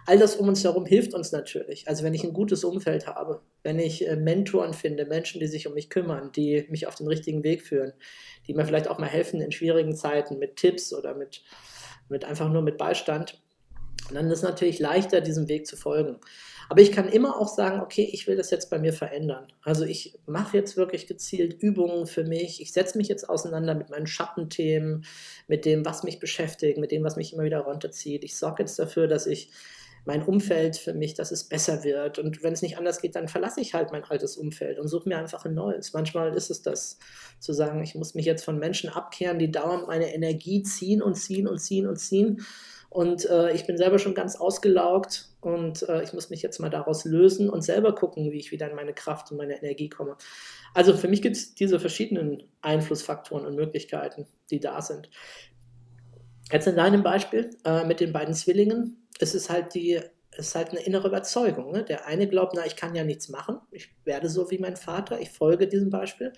[0.08, 1.86] All das um uns herum hilft uns natürlich.
[1.90, 5.68] Also wenn ich ein gutes Umfeld habe, wenn ich äh, Mentoren finde, Menschen, die sich
[5.68, 7.92] um mich kümmern, die mich auf den richtigen Weg führen,
[8.48, 11.44] die mir vielleicht auch mal helfen in schwierigen Zeiten mit Tipps oder mit,
[12.08, 13.44] mit einfach nur mit Beistand,
[14.14, 16.22] dann ist es natürlich leichter, diesem Weg zu folgen.
[16.70, 19.48] Aber ich kann immer auch sagen, okay, ich will das jetzt bei mir verändern.
[19.62, 22.62] Also ich mache jetzt wirklich gezielt Übungen für mich.
[22.62, 25.06] Ich setze mich jetzt auseinander mit meinen Schattenthemen,
[25.50, 28.24] mit dem, was mich beschäftigt, mit dem, was mich immer wieder runterzieht.
[28.24, 29.52] Ich sorge jetzt dafür, dass ich
[30.08, 32.18] mein Umfeld für mich, dass es besser wird.
[32.18, 35.10] Und wenn es nicht anders geht, dann verlasse ich halt mein altes Umfeld und suche
[35.10, 35.92] mir einfach ein neues.
[35.92, 36.98] Manchmal ist es das,
[37.40, 41.16] zu sagen, ich muss mich jetzt von Menschen abkehren, die dauernd meine Energie ziehen und
[41.16, 42.42] ziehen und ziehen und ziehen.
[42.90, 46.70] Und äh, ich bin selber schon ganz ausgelaugt und äh, ich muss mich jetzt mal
[46.70, 50.16] daraus lösen und selber gucken, wie ich wieder in meine Kraft und meine Energie komme.
[50.74, 55.10] Also für mich gibt es diese verschiedenen Einflussfaktoren und Möglichkeiten, die da sind.
[56.50, 59.07] Jetzt in deinem Beispiel äh, mit den beiden Zwillingen.
[59.20, 60.02] Es ist halt die
[60.38, 61.72] ist halt eine innere Überzeugung.
[61.72, 61.84] Ne?
[61.84, 65.20] Der eine glaubt, na, ich kann ja nichts machen, ich werde so wie mein Vater,
[65.20, 66.34] ich folge diesem Beispiel.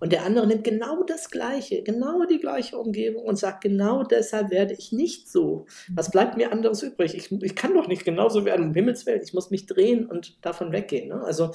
[0.00, 4.50] Und der andere nimmt genau das Gleiche, genau die gleiche Umgebung und sagt, genau deshalb
[4.50, 5.66] werde ich nicht so.
[5.94, 7.14] Was bleibt mir anderes übrig?
[7.14, 10.44] Ich, ich kann doch nicht genauso werden, um Himmels Willen, ich muss mich drehen und
[10.44, 11.08] davon weggehen.
[11.08, 11.22] Ne?
[11.22, 11.52] Also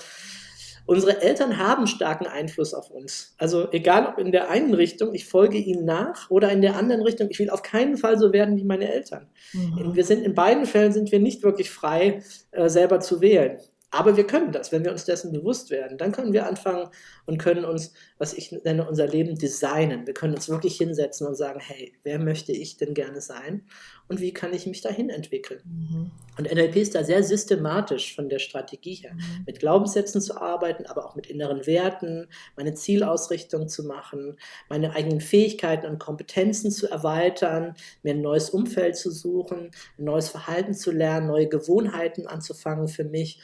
[0.89, 3.35] Unsere Eltern haben starken Einfluss auf uns.
[3.37, 7.03] Also egal ob in der einen Richtung, ich folge ihnen nach, oder in der anderen
[7.03, 9.27] Richtung, ich will auf keinen Fall so werden wie meine Eltern.
[9.53, 9.93] Mhm.
[9.93, 13.59] Wir sind in beiden Fällen sind wir nicht wirklich frei, äh, selber zu wählen.
[13.91, 15.97] Aber wir können das, wenn wir uns dessen bewusst werden.
[15.97, 16.89] Dann können wir anfangen
[17.25, 20.05] und können uns, was ich nenne, unser Leben designen.
[20.05, 23.63] Wir können uns wirklich hinsetzen und sagen, hey, wer möchte ich denn gerne sein?
[24.07, 25.61] Und wie kann ich mich dahin entwickeln?
[25.65, 26.11] Mhm.
[26.37, 29.43] Und NLP ist da sehr systematisch von der Strategie her, mhm.
[29.45, 35.21] mit Glaubenssätzen zu arbeiten, aber auch mit inneren Werten, meine Zielausrichtung zu machen, meine eigenen
[35.21, 40.91] Fähigkeiten und Kompetenzen zu erweitern, mir ein neues Umfeld zu suchen, ein neues Verhalten zu
[40.91, 43.39] lernen, neue Gewohnheiten anzufangen für mich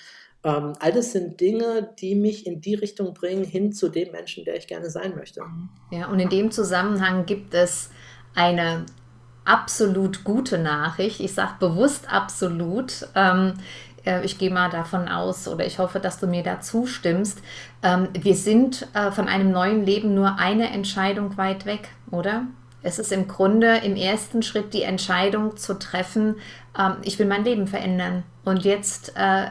[0.46, 4.46] ähm, all das sind Dinge, die mich in die Richtung bringen, hin zu dem Menschen,
[4.46, 5.42] der ich gerne sein möchte.
[5.92, 7.90] Ja, und in dem Zusammenhang gibt es
[8.36, 8.86] eine
[9.44, 11.20] absolut gute Nachricht.
[11.20, 13.08] Ich sage bewusst absolut.
[13.16, 13.56] Ähm,
[14.06, 17.40] äh, ich gehe mal davon aus oder ich hoffe, dass du mir da zustimmst.
[17.82, 22.44] Ähm, wir sind äh, von einem neuen Leben nur eine Entscheidung weit weg, oder?
[22.84, 26.36] Es ist im Grunde im ersten Schritt die Entscheidung zu treffen,
[26.78, 28.24] ähm, ich will mein Leben verändern.
[28.46, 29.48] Und jetzt äh,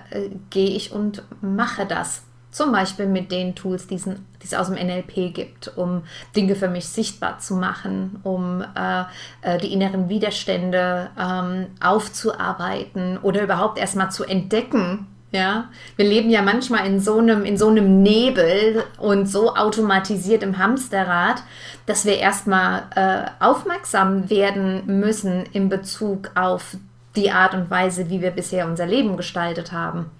[0.50, 2.22] gehe ich und mache das.
[2.50, 6.04] Zum Beispiel mit den Tools, die es aus dem NLP gibt, um
[6.36, 9.02] Dinge für mich sichtbar zu machen, um äh,
[9.42, 16.42] äh, die inneren Widerstände ähm, aufzuarbeiten oder überhaupt erstmal zu entdecken, ja, wir leben ja
[16.42, 21.42] manchmal in so einem, in so einem Nebel und so automatisiert im Hamsterrad,
[21.86, 26.76] dass wir erstmal äh, aufmerksam werden müssen in Bezug auf
[27.16, 30.10] die Art und Weise, wie wir bisher unser Leben gestaltet haben.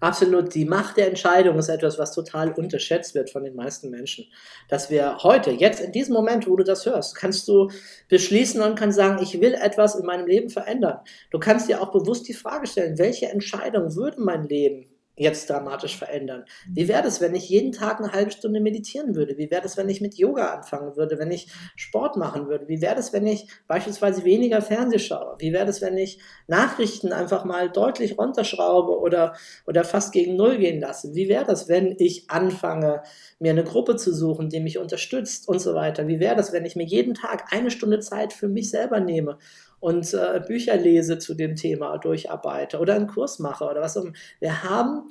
[0.00, 0.54] Absolut.
[0.54, 4.24] Die Macht der Entscheidung ist etwas, was total unterschätzt wird von den meisten Menschen.
[4.68, 7.70] Dass wir heute, jetzt in diesem Moment, wo du das hörst, kannst du
[8.08, 11.00] beschließen und kannst sagen, ich will etwas in meinem Leben verändern.
[11.30, 15.96] Du kannst dir auch bewusst die Frage stellen, welche Entscheidung würde mein Leben jetzt dramatisch
[15.98, 16.44] verändern?
[16.68, 19.36] Wie wäre es, wenn ich jeden Tag eine halbe Stunde meditieren würde?
[19.36, 22.68] Wie wäre es, wenn ich mit Yoga anfangen würde, wenn ich Sport machen würde?
[22.68, 25.36] Wie wäre es, wenn ich beispielsweise weniger Fernseh schaue?
[25.38, 29.34] Wie wäre es, wenn ich Nachrichten einfach mal deutlich runterschraube oder,
[29.66, 31.14] oder fast gegen Null gehen lasse?
[31.14, 33.02] Wie wäre das, wenn ich anfange,
[33.38, 36.08] mir eine Gruppe zu suchen, die mich unterstützt und so weiter?
[36.08, 39.38] Wie wäre das, wenn ich mir jeden Tag eine Stunde Zeit für mich selber nehme
[39.80, 44.04] und äh, Bücher lese zu dem Thema, durcharbeite oder einen Kurs mache oder was auch
[44.04, 44.12] immer.
[44.38, 45.08] Wir haben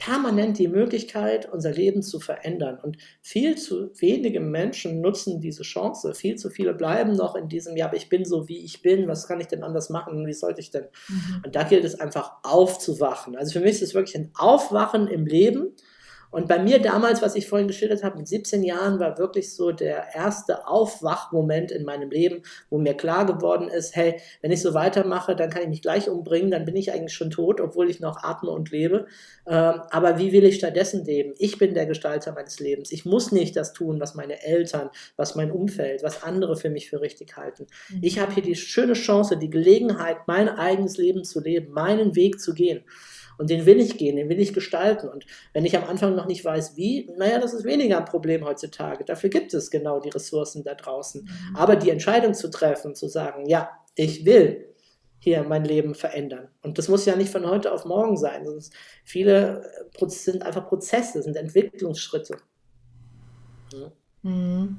[0.00, 2.78] permanent die Möglichkeit, unser Leben zu verändern.
[2.82, 6.14] Und viel zu wenige Menschen nutzen diese Chance.
[6.14, 9.08] Viel zu viele bleiben noch in diesem, ja, aber ich bin so, wie ich bin,
[9.08, 10.86] was kann ich denn anders machen, wie sollte ich denn?
[11.08, 11.42] Mhm.
[11.44, 13.36] Und da gilt es einfach aufzuwachen.
[13.36, 15.76] Also für mich ist es wirklich ein Aufwachen im Leben
[16.30, 19.72] und bei mir damals, was ich vorhin geschildert habe, mit 17 Jahren war wirklich so
[19.72, 24.74] der erste Aufwachmoment in meinem Leben, wo mir klar geworden ist, hey, wenn ich so
[24.74, 28.00] weitermache, dann kann ich mich gleich umbringen, dann bin ich eigentlich schon tot, obwohl ich
[28.00, 29.06] noch atme und lebe.
[29.46, 31.34] Ähm, aber wie will ich stattdessen leben?
[31.38, 32.92] Ich bin der Gestalter meines Lebens.
[32.92, 36.88] Ich muss nicht das tun, was meine Eltern, was mein Umfeld, was andere für mich
[36.88, 37.66] für richtig halten.
[37.88, 37.98] Mhm.
[38.02, 42.40] Ich habe hier die schöne Chance, die Gelegenheit, mein eigenes Leben zu leben, meinen Weg
[42.40, 42.84] zu gehen.
[43.40, 45.08] Und den will ich gehen, den will ich gestalten.
[45.08, 45.24] Und
[45.54, 49.02] wenn ich am Anfang noch nicht weiß, wie, naja, das ist weniger ein Problem heutzutage.
[49.02, 51.22] Dafür gibt es genau die Ressourcen da draußen.
[51.22, 51.56] Mhm.
[51.56, 54.74] Aber die Entscheidung zu treffen, zu sagen, ja, ich will
[55.20, 56.48] hier mein Leben verändern.
[56.60, 58.44] Und das muss ja nicht von heute auf morgen sein.
[58.44, 58.74] Sonst
[59.04, 59.62] viele
[59.98, 62.36] äh, sind einfach Prozesse, sind Entwicklungsschritte.
[63.72, 63.90] Ja.
[64.22, 64.76] Mhm.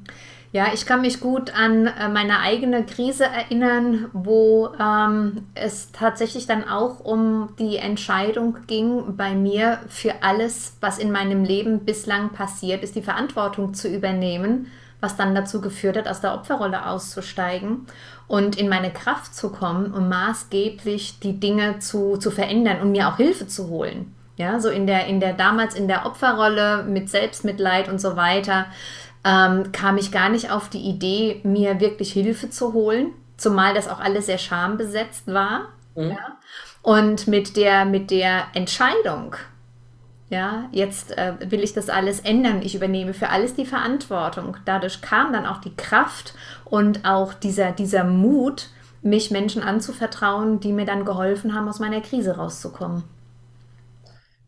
[0.54, 6.46] Ja, ich kann mich gut an äh, meine eigene Krise erinnern, wo ähm, es tatsächlich
[6.46, 12.32] dann auch um die Entscheidung ging, bei mir für alles, was in meinem Leben bislang
[12.32, 14.68] passiert ist, die Verantwortung zu übernehmen,
[15.00, 17.88] was dann dazu geführt hat, aus der Opferrolle auszusteigen
[18.28, 23.08] und in meine Kraft zu kommen und maßgeblich die Dinge zu, zu verändern und mir
[23.08, 24.14] auch Hilfe zu holen.
[24.36, 28.66] Ja, so in der, in der damals in der Opferrolle mit Selbstmitleid und so weiter
[29.24, 33.88] ähm, kam ich gar nicht auf die Idee, mir wirklich Hilfe zu holen, zumal das
[33.88, 35.70] auch alles sehr schambesetzt war.
[35.96, 36.12] Mhm.
[36.12, 36.38] Ja?
[36.82, 39.36] Und mit der, mit der Entscheidung,
[40.30, 44.58] ja, jetzt äh, will ich das alles ändern, ich übernehme für alles die Verantwortung.
[44.66, 46.34] Dadurch kam dann auch die Kraft
[46.66, 48.70] und auch dieser, dieser Mut,
[49.04, 53.04] mich Menschen anzuvertrauen, die mir dann geholfen haben, aus meiner Krise rauszukommen.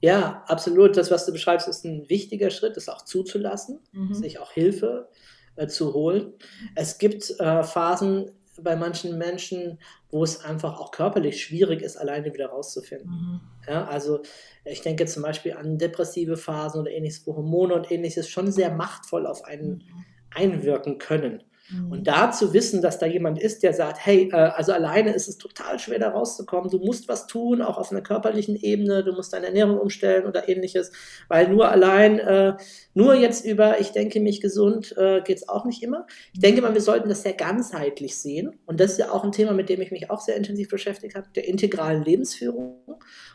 [0.03, 0.97] Ja, absolut.
[0.97, 4.13] Das, was du beschreibst, ist ein wichtiger Schritt, das auch zuzulassen, mhm.
[4.13, 5.07] sich auch Hilfe
[5.55, 6.33] äh, zu holen.
[6.75, 8.29] Es gibt äh, Phasen,
[8.61, 9.79] bei manchen Menschen,
[10.11, 13.09] wo es einfach auch körperlich schwierig ist, alleine wieder rauszufinden.
[13.09, 13.41] Mhm.
[13.65, 14.21] Ja, also
[14.65, 18.71] ich denke zum Beispiel an depressive Phasen oder ähnliches, wo Hormone und ähnliches schon sehr
[18.75, 20.05] machtvoll auf einen mhm.
[20.31, 21.43] einwirken können.
[21.71, 22.03] Und mhm.
[22.03, 25.37] da zu wissen, dass da jemand ist, der sagt, hey, äh, also alleine ist es
[25.37, 29.31] total schwer da rauszukommen, du musst was tun, auch auf einer körperlichen Ebene, du musst
[29.31, 30.91] deine Ernährung umstellen oder ähnliches,
[31.29, 32.57] weil nur allein, äh,
[32.93, 36.05] nur jetzt über, ich denke mich gesund, äh, geht es auch nicht immer.
[36.33, 39.31] Ich denke mal, wir sollten das sehr ganzheitlich sehen und das ist ja auch ein
[39.31, 42.81] Thema, mit dem ich mich auch sehr intensiv beschäftigt habe, der integralen Lebensführung,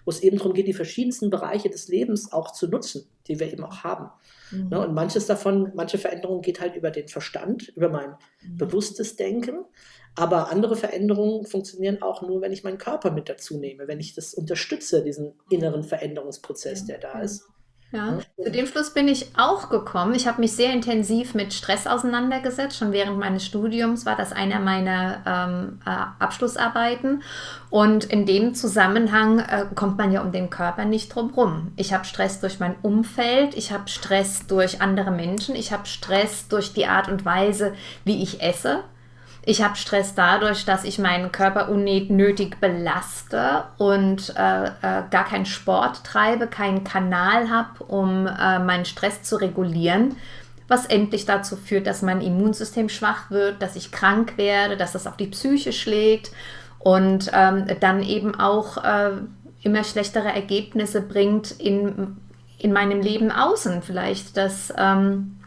[0.05, 3.51] wo es eben darum geht, die verschiedensten Bereiche des Lebens auch zu nutzen, die wir
[3.51, 4.11] eben auch haben.
[4.51, 4.69] Mhm.
[4.69, 8.57] Ne, und manches davon, manche Veränderung geht halt über den Verstand, über mein mhm.
[8.57, 9.65] bewusstes Denken.
[10.15, 14.15] Aber andere Veränderungen funktionieren auch nur, wenn ich meinen Körper mit dazu nehme, wenn ich
[14.15, 17.49] das unterstütze, diesen inneren Veränderungsprozess, der da ist.
[17.91, 20.15] Ja, zu dem Schluss bin ich auch gekommen.
[20.15, 22.77] Ich habe mich sehr intensiv mit Stress auseinandergesetzt.
[22.77, 27.23] Schon während meines Studiums war das einer meiner ähm, äh, Abschlussarbeiten.
[27.71, 31.73] Und in dem Zusammenhang äh, kommt man ja um den Körper nicht drum rum.
[31.77, 36.47] Ich habe Stress durch mein Umfeld, ich habe Stress durch andere Menschen, ich habe Stress
[36.49, 37.73] durch die Art und Weise,
[38.05, 38.85] wie ich esse.
[39.51, 45.47] Ich habe Stress dadurch, dass ich meinen Körper unnötig belaste und äh, äh, gar keinen
[45.47, 50.17] Sport treibe, keinen Kanal habe, um äh, meinen Stress zu regulieren,
[50.69, 55.07] was endlich dazu führt, dass mein Immunsystem schwach wird, dass ich krank werde, dass das
[55.07, 56.31] auf die Psyche schlägt
[56.79, 59.13] und ähm, dann eben auch äh,
[59.63, 62.19] immer schlechtere Ergebnisse bringt in,
[62.59, 63.81] in meinem Leben außen.
[63.81, 64.75] Vielleicht, dass...
[64.77, 65.38] Ähm,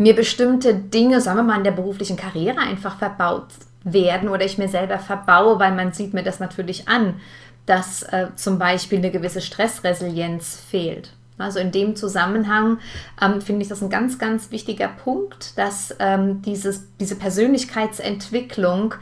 [0.00, 3.48] mir bestimmte Dinge, sagen wir mal, in der beruflichen Karriere einfach verbaut
[3.84, 7.20] werden oder ich mir selber verbaue, weil man sieht mir das natürlich an,
[7.66, 11.12] dass äh, zum Beispiel eine gewisse Stressresilienz fehlt.
[11.36, 12.78] Also in dem Zusammenhang
[13.20, 18.94] ähm, finde ich das ein ganz, ganz wichtiger Punkt, dass ähm, dieses, diese Persönlichkeitsentwicklung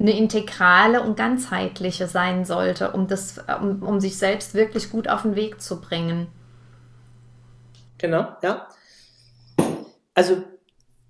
[0.00, 5.22] eine integrale und ganzheitliche sein sollte, um, das, um, um sich selbst wirklich gut auf
[5.22, 6.26] den Weg zu bringen.
[7.98, 8.66] Genau, ja.
[10.14, 10.42] Also,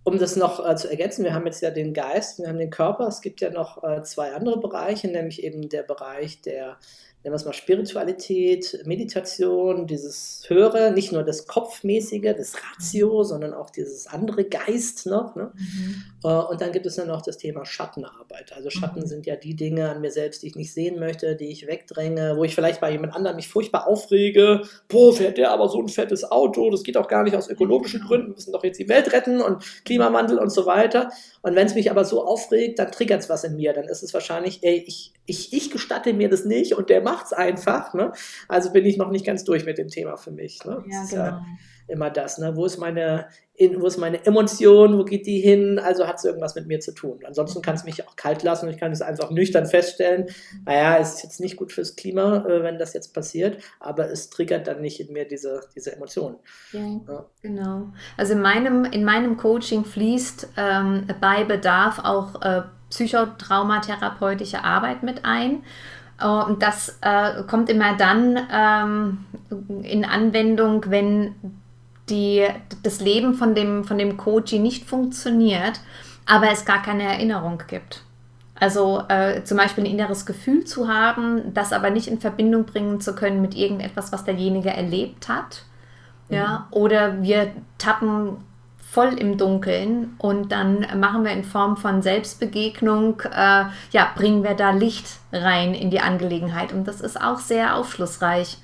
[0.03, 2.71] um das noch äh, zu ergänzen, wir haben jetzt ja den Geist, wir haben den
[2.71, 3.07] Körper.
[3.07, 6.79] Es gibt ja noch äh, zwei andere Bereiche, nämlich eben der Bereich der
[7.25, 13.25] nennen wir es mal Spiritualität, Meditation, dieses Höhere, nicht nur das Kopfmäßige, das Ratio, mhm.
[13.25, 15.35] sondern auch dieses andere Geist noch.
[15.35, 15.51] Ne?
[15.55, 16.05] Mhm.
[16.23, 18.53] Äh, und dann gibt es dann noch das Thema Schattenarbeit.
[18.55, 19.07] Also Schatten mhm.
[19.07, 22.37] sind ja die Dinge an mir selbst, die ich nicht sehen möchte, die ich wegdränge,
[22.37, 24.61] wo ich vielleicht bei jemand anderem mich furchtbar aufrege.
[24.89, 28.03] Boah, fährt der aber so ein fettes Auto, das geht auch gar nicht aus ökologischen
[28.03, 31.11] Gründen, wir müssen doch jetzt die Welt retten und Klimawandel und so weiter.
[31.45, 33.75] Und wenn es mich aber so aufregt, dann triggert es was in mir.
[33.75, 37.27] Dann ist es wahrscheinlich, ey, ich, ich, ich gestatte mir das nicht und der macht
[37.27, 37.93] es einfach.
[37.93, 38.13] Ne?
[38.49, 40.65] Also bin ich noch nicht ganz durch mit dem Thema für mich.
[40.65, 40.83] Ne?
[40.89, 41.23] Ja, genau.
[41.23, 41.45] Ja
[41.87, 42.39] immer das.
[42.39, 42.57] Ne?
[42.57, 44.99] Wo, ist meine, in, wo ist meine Emotion?
[44.99, 45.79] Wo geht die hin?
[45.79, 47.21] Also hat es irgendwas mit mir zu tun.
[47.27, 50.27] Ansonsten kann es mich auch kalt lassen und ich kann es einfach nüchtern feststellen.
[50.65, 54.31] Naja, es ist jetzt nicht gut fürs Klima, äh, wenn das jetzt passiert, aber es
[54.31, 56.37] triggert dann nicht in mir diese, diese Emotionen.
[56.73, 57.27] Ja, ja.
[57.43, 57.93] Genau.
[58.17, 65.25] Also in meinem, in meinem Coaching fließt ähm, bei Bedarf auch äh, psychotraumatherapeutische Arbeit mit
[65.25, 65.65] ein.
[66.21, 69.25] Äh, und das äh, kommt immer dann ähm,
[69.83, 71.35] in Anwendung, wenn
[72.09, 72.47] die,
[72.83, 75.81] das Leben von dem, von dem Coaching nicht funktioniert,
[76.27, 78.03] aber es gar keine Erinnerung gibt.
[78.55, 83.01] Also äh, zum Beispiel ein inneres Gefühl zu haben, das aber nicht in Verbindung bringen
[83.01, 85.65] zu können mit irgendetwas, was derjenige erlebt hat.
[86.31, 86.77] Ja, mhm.
[86.77, 88.39] oder wir tappen
[88.79, 94.55] voll im Dunkeln und dann machen wir in Form von Selbstbegegnung, äh, ja, bringen wir
[94.55, 98.59] da Licht rein in die Angelegenheit und das ist auch sehr aufschlussreich.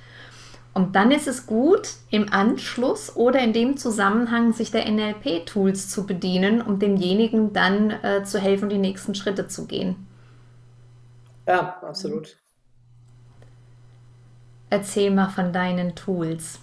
[0.73, 6.07] Und dann ist es gut, im Anschluss oder in dem Zusammenhang sich der NLP-Tools zu
[6.07, 10.07] bedienen, um demjenigen dann äh, zu helfen, die nächsten Schritte zu gehen.
[11.47, 12.37] Ja, absolut.
[14.71, 16.61] Erzähl mal von deinen Tools.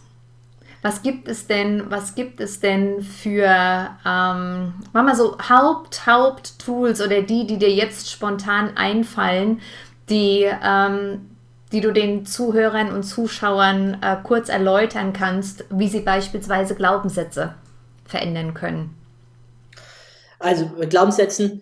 [0.81, 7.21] Was gibt es denn, was gibt es denn für, ähm, mal so Haupt, Haupttools oder
[7.23, 9.59] die, die dir jetzt spontan einfallen,
[10.09, 11.36] die, ähm,
[11.71, 17.55] die du den Zuhörern und Zuschauern äh, kurz erläutern kannst, wie sie beispielsweise Glaubenssätze
[18.05, 18.95] verändern können?
[20.39, 21.61] Also mit Glaubenssätzen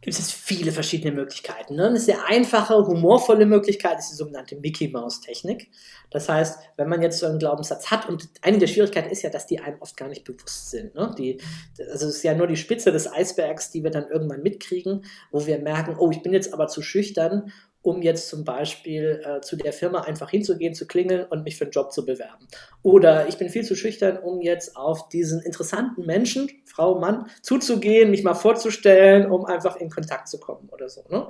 [0.00, 1.74] gibt es viele verschiedene Möglichkeiten.
[1.74, 1.88] Ne?
[1.88, 5.68] Eine sehr einfache, humorvolle Möglichkeit ist die sogenannte Mickey-Maus-Technik.
[6.10, 9.30] Das heißt, wenn man jetzt so einen Glaubenssatz hat, und eine der Schwierigkeiten ist ja,
[9.30, 10.94] dass die einem oft gar nicht bewusst sind.
[10.94, 11.14] Ne?
[11.18, 11.38] Die,
[11.78, 15.44] also es ist ja nur die Spitze des Eisbergs, die wir dann irgendwann mitkriegen, wo
[15.46, 17.52] wir merken, oh, ich bin jetzt aber zu schüchtern,
[17.88, 21.64] um jetzt zum Beispiel äh, zu der Firma einfach hinzugehen, zu klingeln und mich für
[21.64, 22.46] einen Job zu bewerben.
[22.82, 28.10] Oder ich bin viel zu schüchtern, um jetzt auf diesen interessanten Menschen, Frau, Mann, zuzugehen,
[28.10, 31.02] mich mal vorzustellen, um einfach in Kontakt zu kommen oder so.
[31.08, 31.28] Ne?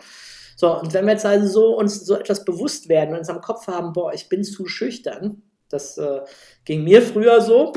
[0.56, 3.40] So, und wenn wir jetzt also so uns so etwas bewusst werden und uns am
[3.40, 6.22] Kopf haben, boah, ich bin zu schüchtern, das äh,
[6.64, 7.72] ging mir früher so,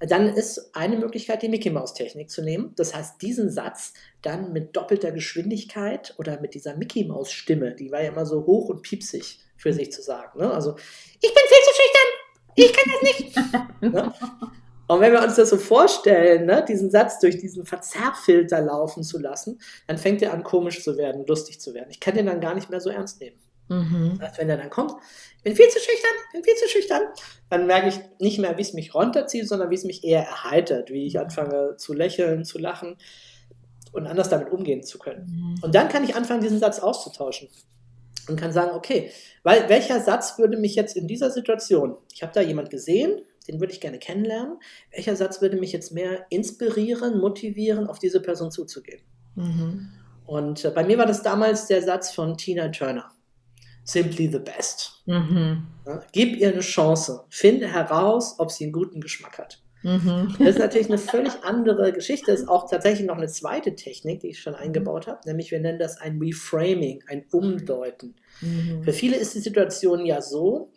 [0.00, 2.72] dann ist eine Möglichkeit, die Mickey Mouse Technik zu nehmen.
[2.76, 7.90] Das heißt, diesen Satz dann mit doppelter Geschwindigkeit oder mit dieser Mickey Mouse Stimme, die
[7.90, 10.38] war ja immer so hoch und piepsig für sich zu sagen.
[10.38, 10.50] Ne?
[10.50, 10.76] Also,
[11.20, 12.06] ich bin viel zu schüchtern,
[12.56, 13.36] ich kann das nicht.
[13.94, 14.14] ne?
[14.88, 19.18] Und wenn wir uns das so vorstellen, ne, diesen Satz durch diesen Verzerrfilter laufen zu
[19.18, 21.88] lassen, dann fängt er an, komisch zu werden, lustig zu werden.
[21.90, 23.36] Ich kann den dann gar nicht mehr so ernst nehmen.
[23.68, 24.16] Mhm.
[24.18, 24.92] Das heißt, wenn er dann kommt,
[25.42, 27.02] bin viel zu schüchtern, bin viel zu schüchtern,
[27.50, 30.90] dann merke ich nicht mehr, wie es mich runterzieht, sondern wie es mich eher erheitert,
[30.90, 32.96] wie ich anfange zu lächeln, zu lachen
[33.92, 35.26] und anders damit umgehen zu können.
[35.26, 35.62] Mhm.
[35.62, 37.48] Und dann kann ich anfangen, diesen Satz auszutauschen
[38.28, 39.10] und kann sagen, okay,
[39.42, 43.60] weil welcher Satz würde mich jetzt in dieser Situation, ich habe da jemand gesehen, den
[43.60, 44.58] würde ich gerne kennenlernen,
[44.90, 49.00] welcher Satz würde mich jetzt mehr inspirieren, motivieren, auf diese Person zuzugehen?
[49.36, 49.92] Mhm.
[50.24, 53.12] Und äh, bei mir war das damals der Satz von Tina Turner
[53.86, 55.02] simply the best.
[55.06, 55.66] Mhm.
[55.86, 57.24] Ja, gib ihr eine Chance.
[57.30, 59.62] Finde heraus, ob sie einen guten Geschmack hat.
[59.82, 60.34] Mhm.
[60.38, 62.32] Das ist natürlich eine völlig andere Geschichte.
[62.32, 65.60] Das ist auch tatsächlich noch eine zweite Technik, die ich schon eingebaut habe, nämlich wir
[65.60, 68.16] nennen das ein Reframing, ein Umdeuten.
[68.40, 68.82] Mhm.
[68.82, 70.72] Für viele ist die Situation ja so,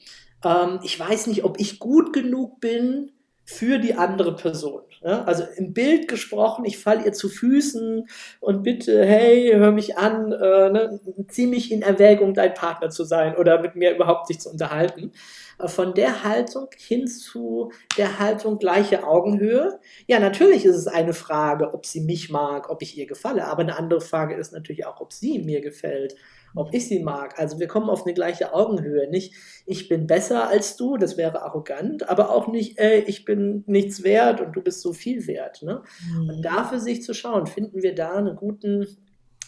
[0.45, 3.11] ähm, ich weiß nicht, ob ich gut genug bin,
[3.51, 4.83] für die andere Person.
[5.01, 5.23] Ja?
[5.23, 8.07] Also im Bild gesprochen, ich falle ihr zu Füßen
[8.39, 13.03] und bitte, hey, hör mich an, äh, ne, zieh mich in Erwägung, dein Partner zu
[13.03, 15.13] sein oder mit mir überhaupt sich zu unterhalten.
[15.57, 19.79] Äh, von der Haltung hin zu der Haltung gleiche Augenhöhe.
[20.05, 23.63] Ja, natürlich ist es eine Frage, ob sie mich mag, ob ich ihr gefalle, aber
[23.63, 26.15] eine andere Frage ist natürlich auch, ob sie mir gefällt
[26.55, 27.37] ob ich sie mag.
[27.37, 29.09] Also wir kommen auf eine gleiche Augenhöhe.
[29.09, 29.33] Nicht,
[29.65, 34.03] ich bin besser als du, das wäre arrogant, aber auch nicht, ey, ich bin nichts
[34.03, 35.61] wert und du bist so viel wert.
[35.61, 35.83] Ne?
[36.11, 36.29] Mhm.
[36.29, 38.87] Und da für sich zu schauen, finden wir da einen guten,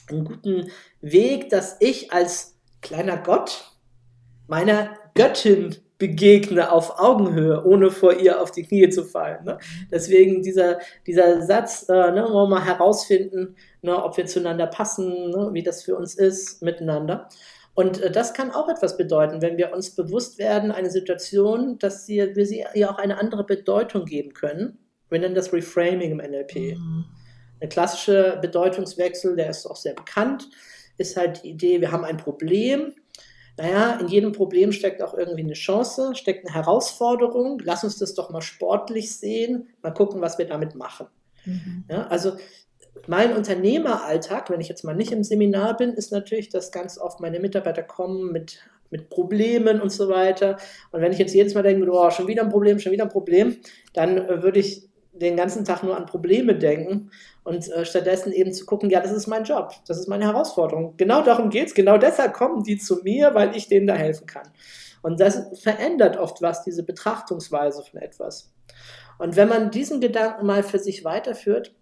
[0.10, 0.72] einen guten
[1.02, 3.72] Weg, dass ich als kleiner Gott
[4.48, 9.46] meiner Göttin begegne auf Augenhöhe, ohne vor ihr auf die Knie zu fallen.
[9.46, 9.60] Ne?
[9.92, 15.30] Deswegen dieser, dieser Satz, äh, ne, wollen wir mal herausfinden, ne, ob wir zueinander passen,
[15.30, 17.30] ne, wie das für uns ist miteinander.
[17.76, 22.08] Und äh, das kann auch etwas bedeuten, wenn wir uns bewusst werden, eine Situation, dass
[22.08, 24.80] sie, wir sie ihr auch eine andere Bedeutung geben können.
[25.12, 26.78] Wir nennen das Reframing im NLP.
[26.80, 27.06] Mhm.
[27.60, 30.50] Eine klassische Bedeutungswechsel, der ist auch sehr bekannt,
[30.98, 32.92] ist halt die Idee, wir haben ein Problem,
[33.62, 37.62] naja, in jedem Problem steckt auch irgendwie eine Chance, steckt eine Herausforderung.
[37.64, 41.06] Lass uns das doch mal sportlich sehen, mal gucken, was wir damit machen.
[41.46, 41.84] Mhm.
[41.88, 42.38] Ja, also
[43.06, 47.20] mein Unternehmeralltag, wenn ich jetzt mal nicht im Seminar bin, ist natürlich, dass ganz oft
[47.20, 48.58] meine Mitarbeiter kommen mit,
[48.90, 50.58] mit Problemen und so weiter.
[50.92, 53.12] Und wenn ich jetzt jedes Mal denke, oh, schon wieder ein Problem, schon wieder ein
[53.12, 53.58] Problem,
[53.94, 54.90] dann äh, würde ich
[55.22, 57.12] den ganzen Tag nur an Probleme denken
[57.44, 60.96] und äh, stattdessen eben zu gucken, ja, das ist mein Job, das ist meine Herausforderung.
[60.98, 64.26] Genau darum geht es, genau deshalb kommen die zu mir, weil ich denen da helfen
[64.28, 64.50] kann.
[65.02, 68.54] Und das verändert oft was, diese Betrachtungsweise von etwas.
[69.18, 71.74] Und wenn man diesen Gedanken mal für sich weiterführt,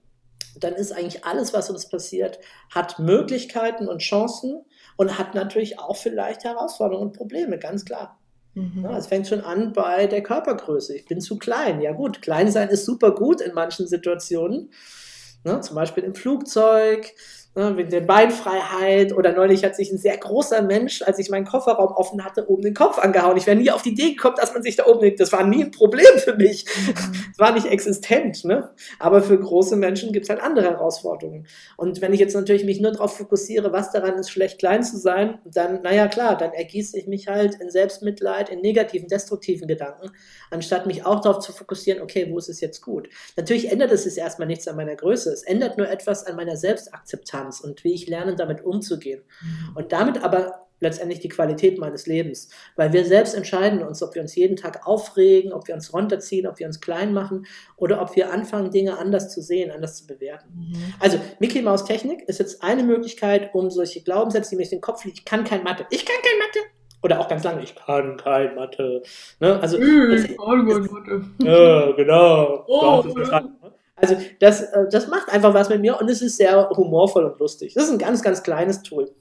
[0.60, 2.40] dann ist eigentlich alles, was uns passiert,
[2.74, 4.66] hat Möglichkeiten und Chancen
[4.98, 8.19] und hat natürlich auch vielleicht Herausforderungen und Probleme, ganz klar.
[8.56, 8.86] Mhm.
[8.86, 10.96] Es fängt schon an bei der Körpergröße.
[10.96, 11.82] Ich bin zu klein.
[11.82, 14.72] Ja gut, klein sein ist super gut in manchen Situationen.
[15.46, 17.14] Ne, zum Beispiel im Flugzeug,
[17.56, 19.14] ne, wegen der Beinfreiheit.
[19.14, 22.64] Oder neulich hat sich ein sehr großer Mensch, als ich meinen Kofferraum offen hatte, oben
[22.64, 23.38] den Kopf angehauen.
[23.38, 25.20] Ich wäre nie auf die Idee gekommen, dass man sich da oben legt.
[25.20, 26.66] Das war nie ein Problem für mich.
[26.66, 26.94] Mhm.
[27.40, 28.44] Das war nicht existent.
[28.44, 28.70] Ne?
[29.00, 31.48] Aber für große Menschen gibt es halt andere Herausforderungen.
[31.78, 34.98] Und wenn ich jetzt natürlich mich nur darauf fokussiere, was daran ist, schlecht klein zu
[34.98, 40.12] sein, dann, naja, klar, dann ergieße ich mich halt in Selbstmitleid, in negativen, destruktiven Gedanken,
[40.52, 43.08] anstatt mich auch darauf zu fokussieren, okay, wo ist es jetzt gut?
[43.38, 45.32] Natürlich ändert es erstmal nichts an meiner Größe.
[45.32, 47.39] Es ändert nur etwas an meiner Selbstakzeptanz.
[47.40, 49.22] Akzeptanz und wie ich lerne, damit umzugehen.
[49.42, 49.76] Mhm.
[49.76, 52.50] Und damit aber letztendlich die Qualität meines Lebens.
[52.78, 56.48] Weil wir selbst entscheiden uns, ob wir uns jeden Tag aufregen, ob wir uns runterziehen,
[56.48, 60.08] ob wir uns klein machen oder ob wir anfangen, Dinge anders zu sehen, anders zu
[60.08, 60.48] bewerten.
[60.54, 60.94] Mhm.
[61.00, 64.82] Also Mickey Maus Technik ist jetzt eine Möglichkeit, um solche Glaubenssätze, die mir in den
[64.82, 66.60] Kopf liegen, ich kann kein Mathe, ich kann kein Mathe,
[67.02, 69.04] oder auch ganz lange, ich kann kein Mathe.
[69.40, 69.60] Ne?
[69.62, 71.26] Also, ich kann kein Mathe.
[71.44, 72.66] Ja, genau.
[72.68, 73.04] Oh,
[74.02, 77.40] also das, äh, das macht einfach was mit mir und es ist sehr humorvoll und
[77.40, 77.74] lustig.
[77.74, 79.12] Das ist ein ganz, ganz kleines Tool.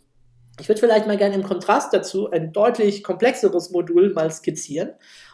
[0.60, 4.90] Ich würde vielleicht mal gerne im Kontrast dazu ein deutlich komplexeres Modul mal skizzieren.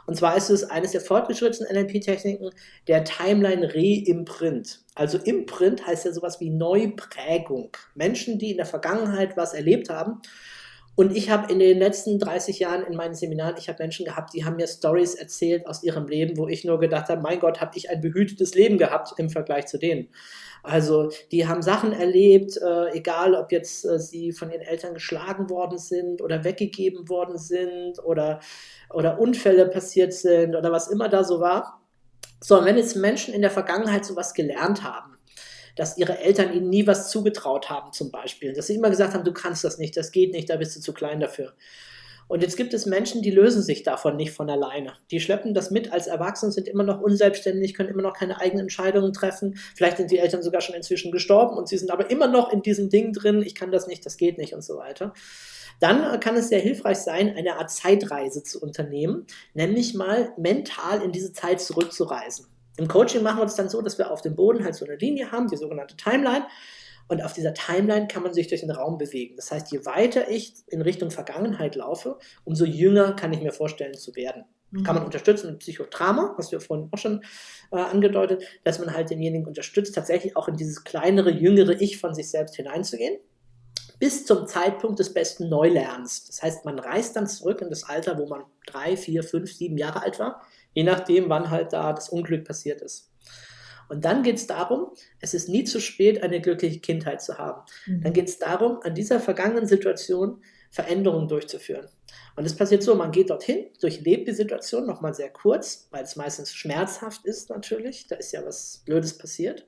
[0.07, 2.51] Und zwar ist es eines der fortgeschrittenen NLP-Techniken,
[2.89, 4.81] der Timeline Re-Imprint.
[4.95, 7.71] Also Imprint heißt ja sowas wie Neuprägung.
[7.95, 10.21] Menschen, die in der Vergangenheit was erlebt haben
[10.97, 14.33] Und ich habe in den letzten 30 Jahren in meinen Seminaren, ich habe Menschen gehabt,
[14.33, 17.61] die haben mir Stories erzählt aus ihrem Leben, wo ich nur gedacht habe, mein Gott,
[17.61, 20.09] habe ich ein behütetes Leben gehabt im Vergleich zu denen.
[20.63, 25.51] Also die haben Sachen erlebt, äh, egal ob jetzt äh, sie von ihren Eltern geschlagen
[25.51, 28.41] worden sind oder weggegeben worden sind oder,
[28.89, 31.83] oder Unfälle passiert sind oder was immer da so war.
[32.41, 35.14] So, und wenn jetzt Menschen in der Vergangenheit sowas gelernt haben,
[35.77, 38.53] dass ihre Eltern ihnen nie was zugetraut haben, zum Beispiel.
[38.53, 40.81] Dass sie immer gesagt haben, du kannst das nicht, das geht nicht, da bist du
[40.81, 41.55] zu klein dafür.
[42.27, 44.95] Und jetzt gibt es Menschen, die lösen sich davon nicht von alleine.
[45.11, 48.63] Die schleppen das mit als Erwachsene, sind immer noch unselbstständig, können immer noch keine eigenen
[48.63, 49.59] Entscheidungen treffen.
[49.75, 52.63] Vielleicht sind die Eltern sogar schon inzwischen gestorben und sie sind aber immer noch in
[52.63, 55.13] diesem Ding drin, ich kann das nicht, das geht nicht und so weiter.
[55.81, 61.13] Dann kann es sehr hilfreich sein, eine Art Zeitreise zu unternehmen, nämlich mal mental in
[61.13, 62.47] diese Zeit zurückzureisen.
[62.77, 64.97] Im Coaching machen wir es dann so, dass wir auf dem Boden halt so eine
[64.97, 66.47] Linie haben, die sogenannte Timeline.
[67.07, 69.37] Und auf dieser Timeline kann man sich durch den Raum bewegen.
[69.37, 73.95] Das heißt, je weiter ich in Richtung Vergangenheit laufe, umso jünger kann ich mir vorstellen
[73.95, 74.45] zu werden.
[74.71, 74.85] Mhm.
[74.85, 77.23] Kann man unterstützen mit Psychodrama, hast du ja vorhin auch schon
[77.73, 82.15] äh, angedeutet, dass man halt denjenigen unterstützt, tatsächlich auch in dieses kleinere, jüngere Ich von
[82.15, 83.19] sich selbst hineinzugehen
[84.01, 86.27] bis zum Zeitpunkt des besten Neulernens.
[86.27, 89.79] Das heißt, man reist dann zurück in das Alter, wo man drei, vier, fünf, sieben
[89.79, 90.43] Jahre alt war
[90.75, 93.11] je nachdem, wann halt da das Unglück passiert ist.
[93.89, 97.63] Und dann geht es darum, es ist nie zu spät, eine glückliche Kindheit zu haben.
[97.87, 98.03] Mhm.
[98.03, 101.87] Dann geht es darum, an dieser vergangenen Situation Veränderungen durchzuführen.
[102.37, 106.17] Und es passiert so, man geht dorthin, durchlebt die Situation nochmal sehr kurz, weil es
[106.17, 109.67] meistens schmerzhaft ist natürlich, da ist ja was Blödes passiert.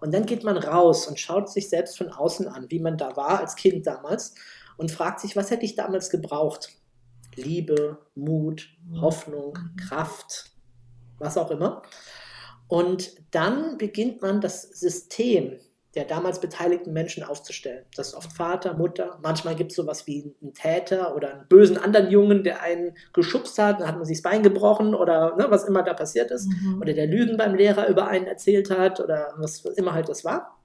[0.00, 3.16] Und dann geht man raus und schaut sich selbst von außen an, wie man da
[3.16, 4.34] war als Kind damals
[4.76, 6.70] und fragt sich, was hätte ich damals gebraucht?
[7.36, 8.68] Liebe, Mut.
[9.00, 9.58] Hoffnung.
[9.76, 10.52] Kraft,
[11.18, 11.82] was auch immer.
[12.68, 15.58] Und dann beginnt man das System
[15.94, 17.84] der damals beteiligten Menschen aufzustellen.
[17.96, 19.18] Das ist oft Vater, Mutter.
[19.22, 23.58] Manchmal gibt es sowas wie einen Täter oder einen bösen anderen Jungen, der einen geschubst
[23.58, 26.48] hat, dann hat man sich das Bein gebrochen oder ne, was immer da passiert ist.
[26.48, 26.80] Mhm.
[26.80, 30.58] Oder der Lügen beim Lehrer über einen erzählt hat oder was immer halt das war.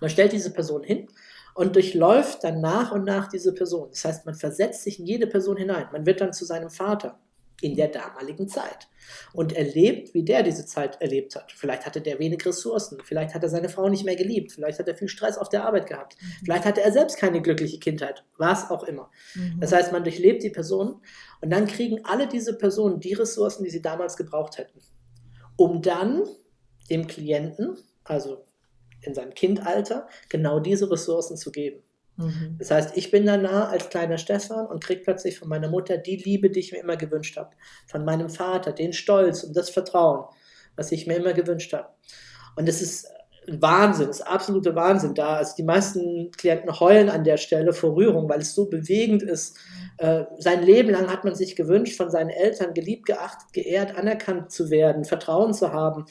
[0.00, 1.08] Man stellt diese Person hin
[1.56, 3.88] und durchläuft dann nach und nach diese Person.
[3.90, 5.88] Das heißt, man versetzt sich in jede Person hinein.
[5.90, 7.18] Man wird dann zu seinem Vater
[7.62, 8.88] in der damaligen Zeit
[9.32, 11.52] und erlebt, wie der diese Zeit erlebt hat.
[11.52, 14.86] Vielleicht hatte der wenig Ressourcen, vielleicht hat er seine Frau nicht mehr geliebt, vielleicht hat
[14.86, 16.44] er viel Stress auf der Arbeit gehabt, mhm.
[16.44, 19.10] vielleicht hatte er selbst keine glückliche Kindheit, was auch immer.
[19.34, 19.58] Mhm.
[19.58, 21.00] Das heißt, man durchlebt die Person
[21.40, 24.78] und dann kriegen alle diese Personen die Ressourcen, die sie damals gebraucht hätten,
[25.56, 26.24] um dann
[26.90, 28.44] dem Klienten, also
[29.06, 31.82] in seinem Kindalter genau diese Ressourcen zu geben.
[32.16, 32.56] Mhm.
[32.58, 35.98] Das heißt, ich bin da nah als kleiner Stefan und kriege plötzlich von meiner Mutter
[35.98, 37.50] die Liebe, die ich mir immer gewünscht habe.
[37.86, 40.24] Von meinem Vater den Stolz und das Vertrauen,
[40.76, 41.88] was ich mir immer gewünscht habe.
[42.56, 43.08] Und es ist
[43.48, 45.36] Wahnsinn, es ist absolute Wahnsinn da.
[45.36, 49.56] Also die meisten Klienten heulen an der Stelle vor Rührung, weil es so bewegend ist.
[49.98, 54.50] Äh, sein Leben lang hat man sich gewünscht, von seinen Eltern geliebt, geachtet, geehrt, anerkannt
[54.50, 56.06] zu werden, Vertrauen zu haben.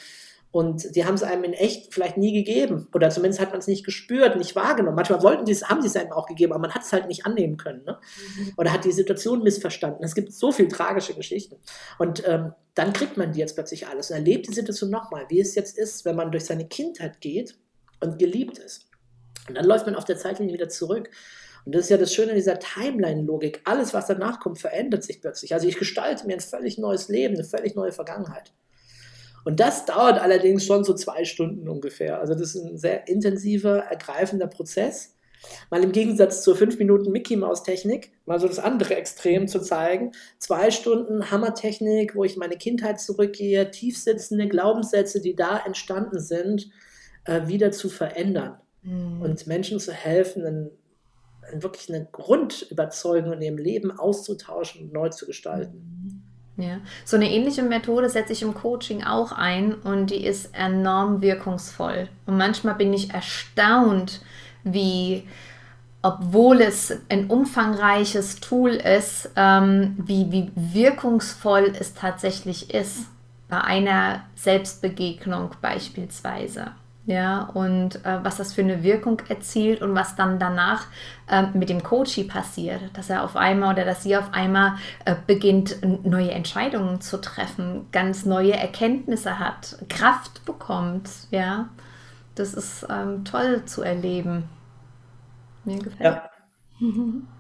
[0.56, 2.88] Und die haben es einem in echt vielleicht nie gegeben.
[2.94, 4.96] Oder zumindest hat man es nicht gespürt, nicht wahrgenommen.
[4.96, 7.10] Manchmal wollten die es, haben sie es einem auch gegeben, aber man hat es halt
[7.10, 7.84] nicht annehmen können.
[7.84, 8.00] Ne?
[8.38, 8.54] Mhm.
[8.56, 10.02] Oder hat die Situation missverstanden.
[10.06, 11.58] Es gibt so viele tragische Geschichten.
[12.00, 15.42] Und ähm, dann kriegt man die jetzt plötzlich alles und erlebt die Situation nochmal, wie
[15.42, 17.58] es jetzt ist, wenn man durch seine Kindheit geht
[18.00, 18.88] und geliebt ist.
[19.50, 21.10] Und dann läuft man auf der Zeitlinie wieder zurück.
[21.66, 23.60] Und das ist ja das Schöne in dieser Timeline-Logik.
[23.66, 25.54] Alles, was danach kommt, verändert sich plötzlich.
[25.54, 28.54] Also ich gestalte mir ein völlig neues Leben, eine völlig neue Vergangenheit.
[29.46, 32.20] Und das dauert allerdings schon so zwei Stunden ungefähr.
[32.20, 35.16] Also das ist ein sehr intensiver, ergreifender Prozess.
[35.70, 39.60] Mal im Gegensatz zur 5 Minuten Mickey Maus Technik, mal so das andere Extrem zu
[39.60, 40.12] zeigen.
[40.40, 46.70] Zwei Stunden Hammertechnik, wo ich meine Kindheit zurückgehe, tiefsitzende Glaubenssätze, die da entstanden sind,
[47.26, 49.22] äh, wieder zu verändern mhm.
[49.22, 50.72] und Menschen zu helfen, einen,
[51.54, 55.78] wirklich eine Grundüberzeugung in ihrem Leben auszutauschen und neu zu gestalten.
[56.04, 56.05] Mhm.
[56.58, 61.22] Ja, so eine ähnliche Methode setze ich im Coaching auch ein und die ist enorm
[61.22, 62.08] wirkungsvoll.
[62.26, 64.22] Und manchmal bin ich erstaunt,
[64.64, 65.28] wie,
[66.02, 73.08] obwohl es ein umfangreiches Tool ist, ähm, wie, wie wirkungsvoll es tatsächlich ist.
[73.50, 76.72] Bei einer Selbstbegegnung beispielsweise
[77.06, 80.88] ja, und äh, was das für eine Wirkung erzielt und was dann danach
[81.30, 85.16] äh, mit dem Coachy passiert, dass er auf einmal oder dass sie auf einmal äh,
[85.28, 91.70] beginnt, neue Entscheidungen zu treffen, ganz neue Erkenntnisse hat, Kraft bekommt, ja,
[92.34, 94.50] das ist ähm, toll zu erleben.
[95.64, 96.02] Mir gefällt.
[96.02, 96.30] Ja.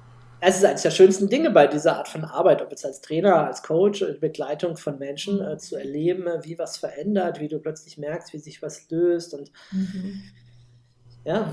[0.47, 3.47] Es ist eines der schönsten Dinge bei dieser Art von Arbeit, ob jetzt als Trainer,
[3.47, 7.97] als Coach, in Begleitung von Menschen äh, zu erleben, wie was verändert, wie du plötzlich
[7.97, 9.33] merkst, wie sich was löst.
[9.33, 10.21] Und mhm.
[11.23, 11.51] ja,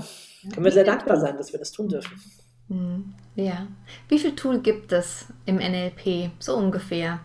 [0.53, 2.21] können wir sehr dankbar sein, dass wir das tun dürfen.
[2.67, 3.15] Mhm.
[3.33, 3.67] Ja.
[4.09, 6.29] Wie viel Tool gibt es im NLP?
[6.37, 7.21] So ungefähr.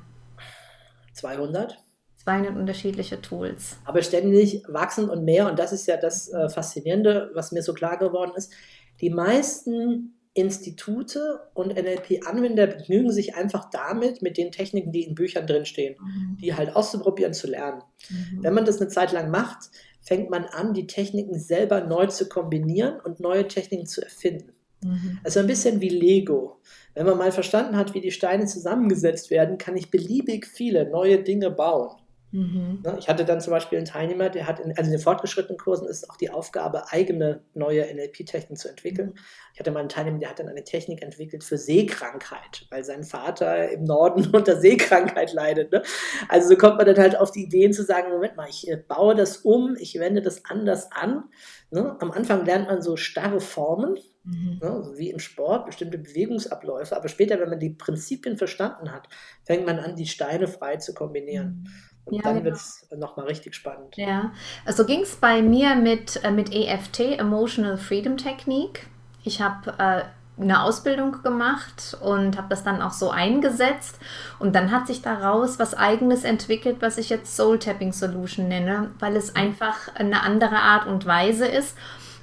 [1.13, 1.77] 200.
[2.25, 3.77] 200 unterschiedliche Tools.
[3.85, 5.47] Aber ständig wachsen und mehr.
[5.47, 8.55] Und das ist ja das äh, Faszinierende, was mir so klar geworden ist.
[9.03, 15.47] Die meisten Institute und NLP-Anwender begnügen sich einfach damit, mit den Techniken, die in Büchern
[15.47, 16.39] drinstehen, mhm.
[16.41, 17.83] die halt auszuprobieren, zu lernen.
[18.09, 18.43] Mhm.
[18.43, 19.71] Wenn man das eine Zeit lang macht,
[20.01, 24.53] fängt man an, die Techniken selber neu zu kombinieren und neue Techniken zu erfinden.
[24.83, 25.19] Mhm.
[25.25, 26.61] Also ein bisschen wie Lego.
[26.95, 31.23] Wenn man mal verstanden hat, wie die Steine zusammengesetzt werden, kann ich beliebig viele neue
[31.23, 31.97] Dinge bauen.
[32.31, 32.81] Mhm.
[32.85, 35.57] Ne, ich hatte dann zum Beispiel einen Teilnehmer, der hat in, also in den fortgeschrittenen
[35.57, 39.09] Kursen ist auch die Aufgabe, eigene neue NLP-Techniken zu entwickeln.
[39.09, 39.19] Mhm.
[39.55, 43.05] Ich hatte mal einen Teilnehmer, der hat dann eine Technik entwickelt für Seekrankheit, weil sein
[43.05, 45.73] Vater im Norden unter Seekrankheit leidet.
[45.73, 45.83] Ne?
[46.29, 48.77] Also so kommt man dann halt auf die Ideen zu sagen, Moment mal, ich äh,
[48.77, 51.25] baue das um, ich wende das anders an.
[51.71, 51.97] Ne?
[52.01, 54.59] Am Anfang lernt man so starre Formen, mhm.
[54.61, 54.83] ne?
[54.85, 59.09] so wie im Sport, bestimmte Bewegungsabläufe, aber später, wenn man die Prinzipien verstanden hat,
[59.45, 61.69] fängt man an, die Steine frei zu kombinieren.
[62.09, 62.45] Und ja, dann genau.
[62.47, 63.97] wird es nochmal richtig spannend.
[63.97, 64.33] Ja,
[64.65, 68.87] also ging es bei mir mit, äh, mit EFT, Emotional Freedom Technique.
[69.25, 70.03] Ich habe äh,
[70.41, 73.99] eine Ausbildung gemacht und habe das dann auch so eingesetzt.
[74.39, 78.91] Und dann hat sich daraus was Eigenes entwickelt, was ich jetzt Soul Tapping Solution nenne,
[78.99, 79.41] weil es mhm.
[79.41, 81.77] einfach eine andere Art und Weise ist.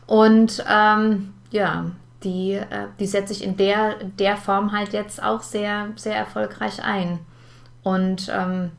[0.07, 1.85] Und ähm, ja,
[2.23, 6.83] die, äh, die setze ich in der, der Form halt jetzt auch sehr, sehr erfolgreich
[6.83, 7.19] ein.
[7.83, 8.71] Und ähm,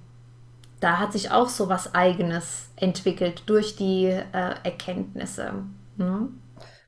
[0.80, 5.52] da hat sich auch so was Eigenes entwickelt durch die äh, Erkenntnisse.
[5.96, 6.28] Ne?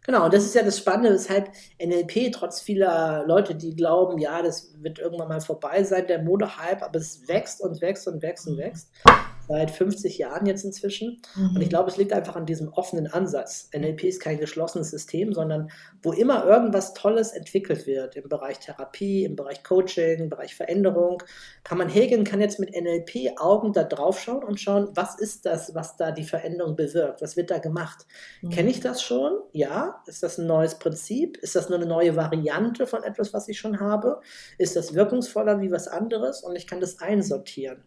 [0.04, 1.50] Genau, und das ist ja das Spannende, weshalb
[1.82, 6.82] NLP trotz vieler Leute, die glauben, ja, das wird irgendwann mal vorbei sein, der Modehype,
[6.82, 8.90] aber es wächst und wächst und wächst und wächst
[9.48, 11.20] seit 50 Jahren jetzt inzwischen.
[11.34, 11.56] Mhm.
[11.56, 13.70] Und ich glaube, es liegt einfach an diesem offenen Ansatz.
[13.74, 15.70] NLP ist kein geschlossenes System, sondern
[16.02, 21.22] wo immer irgendwas Tolles entwickelt wird im Bereich Therapie, im Bereich Coaching, im Bereich Veränderung,
[21.64, 25.46] kann man Hegel kann jetzt mit NLP Augen da drauf schauen und schauen, was ist
[25.46, 27.22] das, was da die Veränderung bewirkt?
[27.22, 28.06] Was wird da gemacht?
[28.42, 28.50] Mhm.
[28.50, 29.38] Kenne ich das schon?
[29.52, 30.02] Ja.
[30.06, 31.36] Ist das ein neues Prinzip?
[31.38, 34.20] Ist das nur eine neue Variante von etwas, was ich schon habe?
[34.58, 36.42] Ist das wirkungsvoller wie was anderes?
[36.42, 37.82] Und ich kann das einsortieren.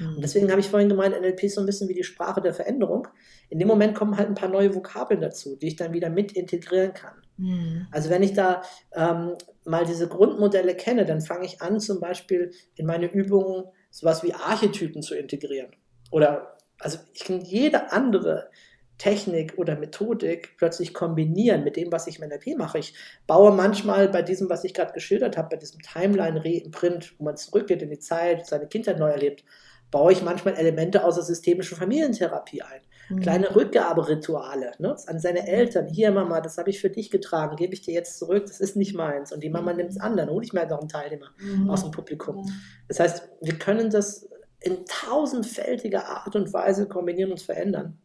[0.00, 0.20] Und mhm.
[0.20, 3.08] deswegen habe ich vorhin gemeint, NLP ist so ein bisschen wie die Sprache der Veränderung.
[3.48, 6.32] In dem Moment kommen halt ein paar neue Vokabeln dazu, die ich dann wieder mit
[6.32, 7.14] integrieren kann.
[7.36, 7.86] Mhm.
[7.90, 8.62] Also wenn ich da
[8.94, 9.34] ähm,
[9.64, 14.34] mal diese Grundmodelle kenne, dann fange ich an, zum Beispiel in meine Übungen sowas wie
[14.34, 15.70] Archetypen zu integrieren.
[16.10, 18.50] Oder also ich kann jede andere
[18.98, 22.78] Technik oder Methodik plötzlich kombinieren mit dem, was ich im NLP mache.
[22.78, 22.94] Ich
[23.26, 27.82] baue manchmal bei diesem, was ich gerade geschildert habe, bei diesem Timeline-Re-Imprint, wo man zurückgeht
[27.82, 29.44] in die Zeit, seine Kindheit neu erlebt,
[29.92, 32.80] baue ich manchmal Elemente aus der systemischen Familientherapie ein.
[33.10, 33.20] Mhm.
[33.20, 34.96] Kleine Rückgaberituale ne?
[35.06, 35.86] an seine Eltern.
[35.86, 38.74] Hier, Mama, das habe ich für dich getragen, gebe ich dir jetzt zurück, das ist
[38.74, 39.32] nicht meins.
[39.32, 39.76] Und die Mama mhm.
[39.76, 41.70] nimmt es an, dann hole ich mir noch einen Teilnehmer mhm.
[41.70, 42.50] aus dem Publikum.
[42.88, 44.28] Das heißt, wir können das
[44.60, 47.98] in tausendfältiger Art und Weise kombinieren und verändern.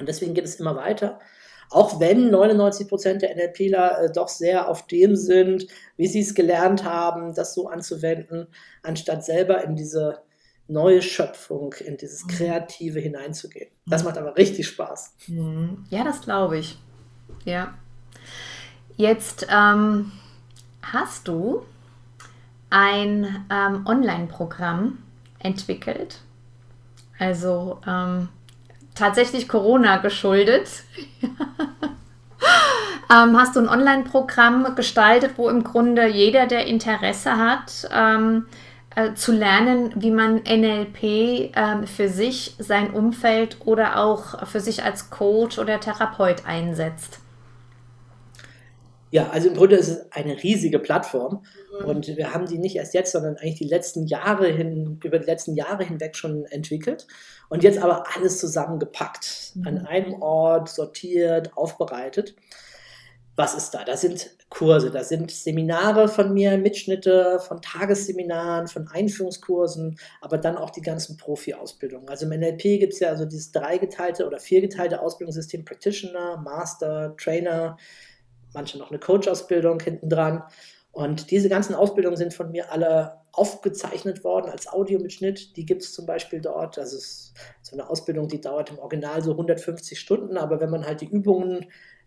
[0.00, 1.18] Und deswegen geht es immer weiter.
[1.70, 5.66] Auch wenn 99 Prozent der NLPler äh, doch sehr auf dem sind,
[5.98, 8.46] wie sie es gelernt haben, das so anzuwenden,
[8.82, 10.22] anstatt selber in diese
[10.68, 12.28] neue Schöpfung, in dieses mhm.
[12.28, 13.70] Kreative hineinzugehen.
[13.86, 15.14] Das macht aber richtig Spaß.
[15.28, 15.84] Mhm.
[15.90, 16.78] Ja, das glaube ich.
[17.44, 17.74] Ja.
[18.96, 20.12] Jetzt ähm,
[20.82, 21.62] hast du
[22.70, 24.98] ein ähm, Online-Programm
[25.38, 26.20] entwickelt.
[27.18, 28.28] Also ähm,
[28.94, 30.84] tatsächlich Corona geschuldet.
[33.10, 38.46] ähm, hast du ein Online-Programm gestaltet, wo im Grunde jeder, der Interesse hat, ähm,
[38.98, 41.02] äh, zu lernen, wie man NLP
[41.54, 47.20] äh, für sich, sein Umfeld oder auch für sich als Coach oder Therapeut einsetzt.
[49.10, 51.44] Ja, also im Grunde ist es eine riesige Plattform
[51.80, 51.86] mhm.
[51.86, 55.26] und wir haben die nicht erst jetzt, sondern eigentlich die letzten Jahre hin, über die
[55.26, 57.06] letzten Jahre hinweg schon entwickelt
[57.48, 59.66] und jetzt aber alles zusammengepackt, mhm.
[59.66, 62.34] an einem Ort sortiert, aufbereitet
[63.38, 63.84] was ist da?
[63.84, 70.56] Da sind Kurse, da sind Seminare von mir, Mitschnitte von Tagesseminaren, von Einführungskursen, aber dann
[70.56, 72.08] auch die ganzen Profi-Ausbildungen.
[72.08, 77.76] Also im NLP gibt es ja also dieses dreigeteilte oder viergeteilte Ausbildungssystem Practitioner, Master, Trainer,
[78.52, 80.42] manche noch eine Coach-Ausbildung hinten dran.
[80.90, 85.56] Und diese ganzen Ausbildungen sind von mir alle aufgezeichnet worden als Audiomitschnitt.
[85.56, 86.76] Die gibt es zum Beispiel dort.
[86.76, 90.84] Das ist so eine Ausbildung, die dauert im Original so 150 Stunden, aber wenn man
[90.84, 91.66] halt die Übungen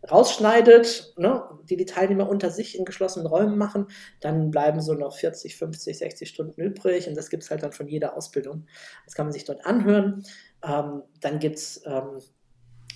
[0.10, 3.88] rausschneidet, ne, die die Teilnehmer unter sich in geschlossenen Räumen machen,
[4.20, 7.72] dann bleiben so noch 40, 50, 60 Stunden übrig und das gibt es halt dann
[7.72, 8.66] von jeder Ausbildung.
[9.06, 10.24] Das kann man sich dort anhören.
[10.64, 12.20] Ähm, dann gibt es ähm,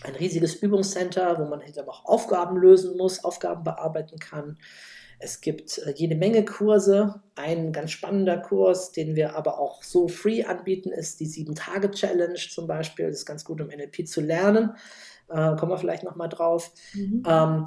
[0.04, 4.58] ein riesiges Übungscenter, wo man hinterher auch Aufgaben lösen muss, Aufgaben bearbeiten kann.
[5.20, 7.22] Es gibt äh, jede Menge Kurse.
[7.36, 12.68] Ein ganz spannender Kurs, den wir aber auch so free anbieten, ist die 7-Tage-Challenge zum
[12.68, 13.08] Beispiel.
[13.08, 14.76] Das ist ganz gut, um NLP zu lernen.
[15.30, 16.72] Äh, kommen wir vielleicht nochmal drauf.
[16.94, 17.24] Mhm.
[17.28, 17.66] Ähm,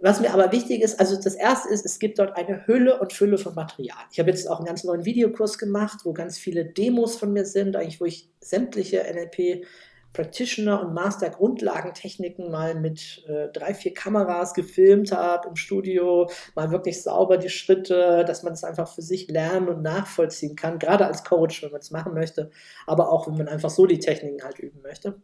[0.00, 3.12] was mir aber wichtig ist, also das erste ist, es gibt dort eine Hülle und
[3.12, 3.98] Fülle von Material.
[4.12, 7.44] Ich habe jetzt auch einen ganz neuen Videokurs gemacht, wo ganz viele Demos von mir
[7.44, 9.66] sind, eigentlich wo ich sämtliche NLP
[10.12, 16.70] Practitioner und Master Grundlagentechniken mal mit äh, drei, vier Kameras gefilmt habe im Studio, mal
[16.70, 21.06] wirklich sauber die Schritte, dass man es einfach für sich lernen und nachvollziehen kann, gerade
[21.06, 22.50] als Coach, wenn man es machen möchte,
[22.86, 25.20] aber auch wenn man einfach so die Techniken halt üben möchte.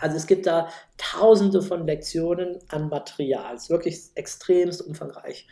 [0.00, 3.54] Also es gibt da tausende von Lektionen an Material.
[3.54, 5.46] Es ist wirklich extremst umfangreich.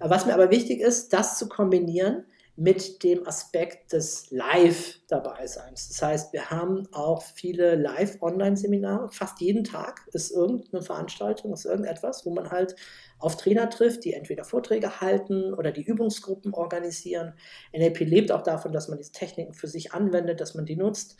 [0.00, 2.24] Was mir aber wichtig ist, das zu kombinieren
[2.60, 5.88] mit dem Aspekt des Live-Dabeiseins.
[5.88, 9.08] Das heißt, wir haben auch viele Live-Online-Seminare.
[9.10, 12.76] Fast jeden Tag ist irgendeine Veranstaltung, ist irgendetwas, wo man halt
[13.18, 17.32] auf Trainer trifft, die entweder Vorträge halten oder die Übungsgruppen organisieren.
[17.74, 21.16] NLP lebt auch davon, dass man diese Techniken für sich anwendet, dass man die nutzt.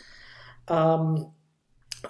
[0.68, 1.26] Ähm,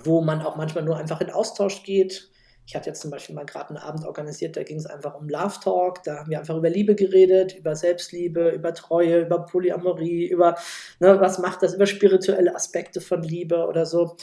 [0.05, 2.31] wo man auch manchmal nur einfach in Austausch geht.
[2.67, 5.29] Ich hatte jetzt zum Beispiel mal gerade einen Abend organisiert, da ging es einfach um
[5.29, 6.05] Love Talk.
[6.05, 10.55] Da haben wir einfach über Liebe geredet, über Selbstliebe, über Treue, über Polyamorie, über
[11.01, 14.17] ne, was macht das, über spirituelle Aspekte von Liebe oder so.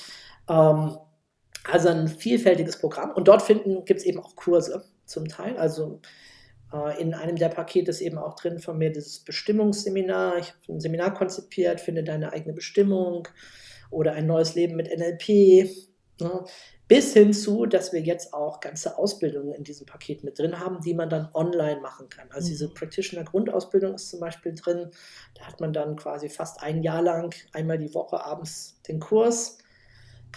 [0.49, 0.97] Ähm,
[1.70, 3.11] also ein vielfältiges Programm.
[3.11, 5.57] Und dort gibt es eben auch Kurse zum Teil.
[5.57, 5.99] Also
[6.74, 10.38] äh, in einem der Pakete ist eben auch drin von mir dieses Bestimmungsseminar.
[10.38, 13.28] Ich habe ein Seminar konzipiert, finde deine eigene Bestimmung
[13.89, 15.69] oder ein neues Leben mit NLP.
[16.19, 16.45] Ne?
[16.88, 20.79] Bis hin zu, dass wir jetzt auch ganze Ausbildungen in diesem Paket mit drin haben,
[20.79, 22.31] die man dann online machen kann.
[22.31, 22.51] Also mhm.
[22.51, 24.89] diese Practitioner-Grundausbildung ist zum Beispiel drin.
[25.35, 29.57] Da hat man dann quasi fast ein Jahr lang einmal die Woche abends den Kurs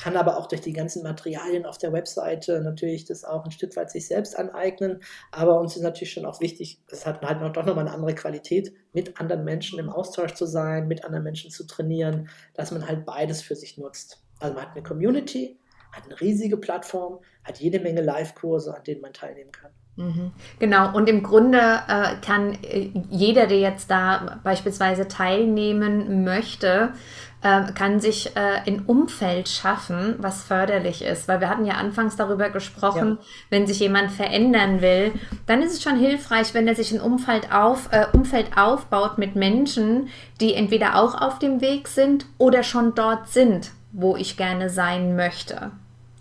[0.00, 3.76] kann aber auch durch die ganzen Materialien auf der Webseite natürlich das auch ein Stück
[3.76, 5.02] weit sich selbst aneignen.
[5.30, 8.14] Aber uns ist natürlich schon auch wichtig, es hat halt noch, doch nochmal eine andere
[8.14, 12.88] Qualität, mit anderen Menschen im Austausch zu sein, mit anderen Menschen zu trainieren, dass man
[12.88, 14.24] halt beides für sich nutzt.
[14.38, 15.60] Also man hat eine Community,
[15.92, 19.72] hat eine riesige Plattform, hat jede Menge Live-Kurse, an denen man teilnehmen kann.
[20.00, 20.32] Mhm.
[20.58, 26.94] Genau, und im Grunde äh, kann äh, jeder, der jetzt da beispielsweise teilnehmen möchte,
[27.42, 31.28] äh, kann sich äh, ein Umfeld schaffen, was förderlich ist.
[31.28, 33.26] Weil wir hatten ja anfangs darüber gesprochen, ja.
[33.50, 35.12] wenn sich jemand verändern will,
[35.46, 39.36] dann ist es schon hilfreich, wenn er sich ein Umfeld, auf, äh, Umfeld aufbaut mit
[39.36, 40.08] Menschen,
[40.40, 45.16] die entweder auch auf dem Weg sind oder schon dort sind, wo ich gerne sein
[45.16, 45.70] möchte.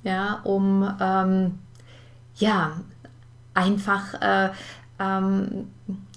[0.04, 1.60] Ja, um ähm,
[2.36, 2.72] ja,
[3.54, 4.50] einfach äh,
[5.00, 5.72] ähm,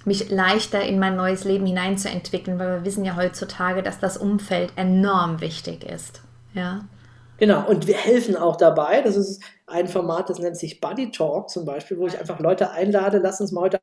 [0.05, 4.73] mich leichter in mein neues Leben hineinzuentwickeln, weil wir wissen ja heutzutage, dass das Umfeld
[4.77, 6.23] enorm wichtig ist.
[6.55, 6.85] Ja.
[7.39, 9.01] Genau, und wir helfen auch dabei.
[9.01, 12.71] Das ist ein Format, das nennt sich Buddy Talk zum Beispiel, wo ich einfach Leute
[12.71, 13.81] einlade, lass uns mal heute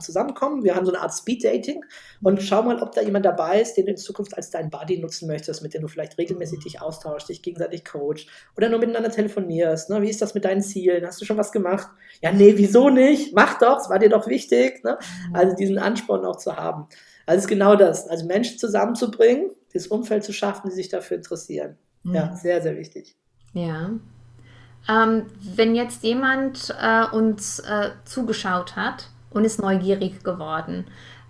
[0.00, 0.64] zusammenkommen.
[0.64, 1.84] Wir haben so eine Art Speed-Dating
[2.22, 4.98] und schau mal, ob da jemand dabei ist, den du in Zukunft als deinen Buddy
[4.98, 8.26] nutzen möchtest, mit dem du vielleicht regelmäßig dich austauschst, dich gegenseitig coach
[8.56, 9.90] oder nur miteinander telefonierst.
[9.90, 10.02] Ne?
[10.02, 11.06] Wie ist das mit deinen Zielen?
[11.06, 11.88] Hast du schon was gemacht?
[12.22, 13.34] Ja, nee, wieso nicht?
[13.34, 14.84] Mach doch, es war dir doch wichtig.
[14.84, 14.98] Ne?
[15.28, 15.34] Mhm.
[15.34, 16.86] Also diesen Ansporn auch zu haben.
[17.26, 18.08] Also es ist genau das.
[18.08, 21.76] Also Menschen zusammenzubringen, das Umfeld zu schaffen, die sich dafür interessieren.
[22.02, 22.14] Mhm.
[22.14, 23.16] Ja, sehr, sehr wichtig.
[23.52, 23.90] Ja.
[24.88, 30.86] Ähm, wenn jetzt jemand äh, uns äh, zugeschaut hat und ist neugierig geworden.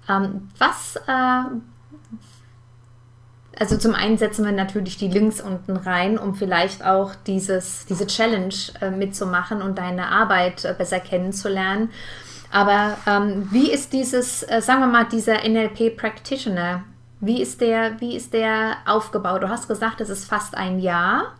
[0.08, 1.42] Ähm, was, äh,
[3.58, 8.06] also zum einen setzen wir natürlich die Links unten rein, um vielleicht auch dieses, diese
[8.06, 11.90] Challenge äh, mitzumachen und deine Arbeit äh, besser kennenzulernen.
[12.50, 16.84] Aber ähm, wie ist dieses, äh, sagen wir mal, dieser NLP Practitioner?
[17.20, 19.42] Wie ist der, wie ist der aufgebaut?
[19.42, 21.34] Du hast gesagt, es ist fast ein Jahr.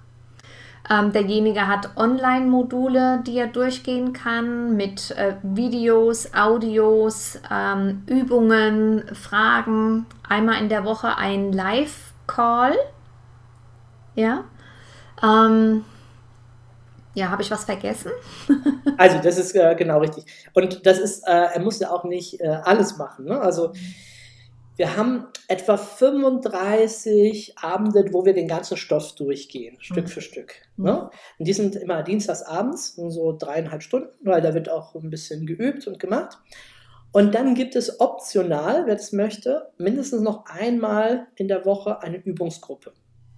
[0.90, 10.06] Ähm, derjenige hat Online-Module, die er durchgehen kann mit äh, Videos, Audios, ähm, Übungen, Fragen.
[10.26, 12.74] Einmal in der Woche ein Live-Call.
[14.14, 14.44] Ja.
[15.22, 15.84] Ähm,
[17.14, 18.12] ja, habe ich was vergessen?
[18.96, 20.24] also, das ist äh, genau richtig.
[20.54, 23.26] Und das ist, äh, er muss ja auch nicht äh, alles machen.
[23.26, 23.38] Ne?
[23.40, 23.72] Also,
[24.78, 29.80] wir haben etwa 35 Abende, wo wir den ganzen Stoff durchgehen, mhm.
[29.80, 30.54] Stück für Stück.
[30.76, 30.84] Mhm.
[30.84, 31.10] Ne?
[31.38, 35.46] Und die sind immer dienstags abends, so dreieinhalb Stunden, weil da wird auch ein bisschen
[35.46, 36.38] geübt und gemacht.
[37.10, 42.18] Und dann gibt es optional, wer das möchte, mindestens noch einmal in der Woche eine
[42.18, 42.92] Übungsgruppe.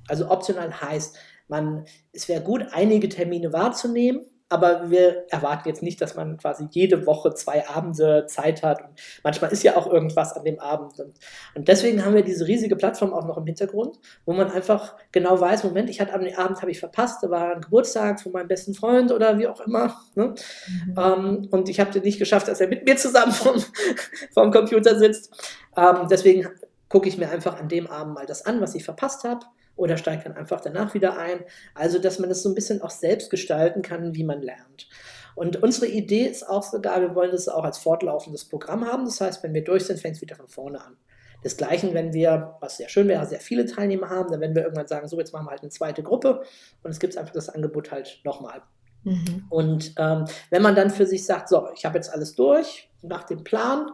[0.09, 1.17] Also optional heißt,
[1.49, 6.67] man, es wäre gut, einige Termine wahrzunehmen, aber wir erwarten jetzt nicht, dass man quasi
[6.73, 8.83] jede Woche zwei Abende Zeit hat.
[8.83, 10.99] Und manchmal ist ja auch irgendwas an dem Abend.
[10.99, 11.15] Und,
[11.55, 15.41] und deswegen haben wir diese riesige Plattform auch noch im Hintergrund, wo man einfach genau
[15.41, 18.49] weiß, Moment, ich hatte am Abend habe ich verpasst, da war ein Geburtstag von meinem
[18.49, 19.97] besten Freund oder wie auch immer.
[20.17, 20.35] Ne?
[20.67, 20.95] Mhm.
[20.99, 23.55] Ähm, und ich habe nicht geschafft, dass er mit mir zusammen vom,
[24.35, 25.33] vom Computer sitzt.
[25.77, 26.49] Ähm, deswegen
[26.89, 29.47] gucke ich mir einfach an dem Abend mal das an, was ich verpasst habe
[29.81, 31.41] oder steigt dann einfach danach wieder ein.
[31.75, 34.89] Also, dass man es so ein bisschen auch selbst gestalten kann, wie man lernt.
[35.35, 39.07] Und unsere Idee ist auch sogar, wir wollen das auch als fortlaufendes Programm haben.
[39.07, 40.99] Das heißt, wenn wir durch sind, fängt es wieder von vorne an.
[41.43, 44.87] Desgleichen, wenn wir, was sehr schön wäre, sehr viele Teilnehmer haben, dann werden wir irgendwann
[44.87, 46.43] sagen, so, jetzt machen wir halt eine zweite Gruppe
[46.83, 48.61] und es gibt einfach das Angebot halt nochmal.
[49.05, 49.47] Mhm.
[49.49, 53.25] Und ähm, wenn man dann für sich sagt, so, ich habe jetzt alles durch, nach
[53.25, 53.87] dem Plan,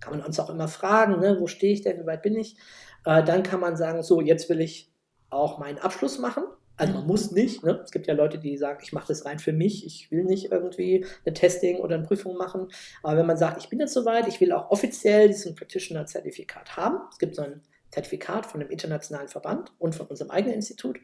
[0.00, 2.56] kann man uns auch immer fragen, ne, wo stehe ich denn, wie weit bin ich,
[3.04, 4.90] äh, dann kann man sagen, so, jetzt will ich
[5.30, 6.44] auch meinen Abschluss machen.
[6.76, 7.64] Also man muss nicht.
[7.64, 7.80] Ne?
[7.84, 10.52] Es gibt ja Leute, die sagen, ich mache das rein für mich, ich will nicht
[10.52, 12.68] irgendwie eine Testing oder eine Prüfung machen.
[13.02, 17.00] Aber wenn man sagt, ich bin jetzt soweit, ich will auch offiziell diesen Practitioner-Zertifikat haben.
[17.10, 21.00] Es gibt so ein Zertifikat von einem internationalen Verband und von unserem eigenen Institut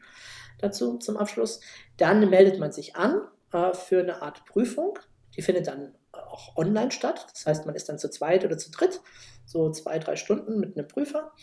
[0.59, 1.59] dazu zum Abschluss.
[1.97, 3.21] Dann meldet man sich an
[3.51, 4.97] äh, für eine Art Prüfung.
[5.35, 7.27] Die findet dann auch online statt.
[7.33, 9.01] Das heißt, man ist dann zu zweit oder zu dritt,
[9.45, 11.33] so zwei, drei Stunden mit einem Prüfer.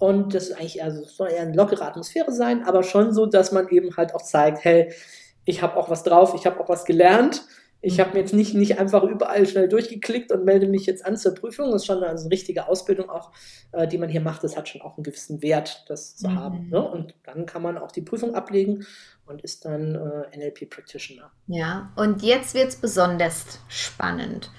[0.00, 3.52] Und das ist eigentlich, also soll eher eine lockere Atmosphäre sein, aber schon so, dass
[3.52, 4.90] man eben halt auch zeigt, hey,
[5.44, 7.44] ich habe auch was drauf, ich habe auch was gelernt.
[7.82, 11.16] Ich habe mir jetzt nicht, nicht einfach überall schnell durchgeklickt und melde mich jetzt an
[11.16, 11.70] zur Prüfung.
[11.70, 13.30] Das ist schon also eine richtige Ausbildung auch,
[13.72, 14.42] äh, die man hier macht.
[14.42, 16.38] Das hat schon auch einen gewissen Wert, das zu mhm.
[16.38, 16.68] haben.
[16.68, 16.82] Ne?
[16.82, 18.86] Und dann kann man auch die Prüfung ablegen
[19.26, 21.30] und ist dann äh, NLP Practitioner.
[21.46, 24.50] Ja, und jetzt wird es besonders spannend.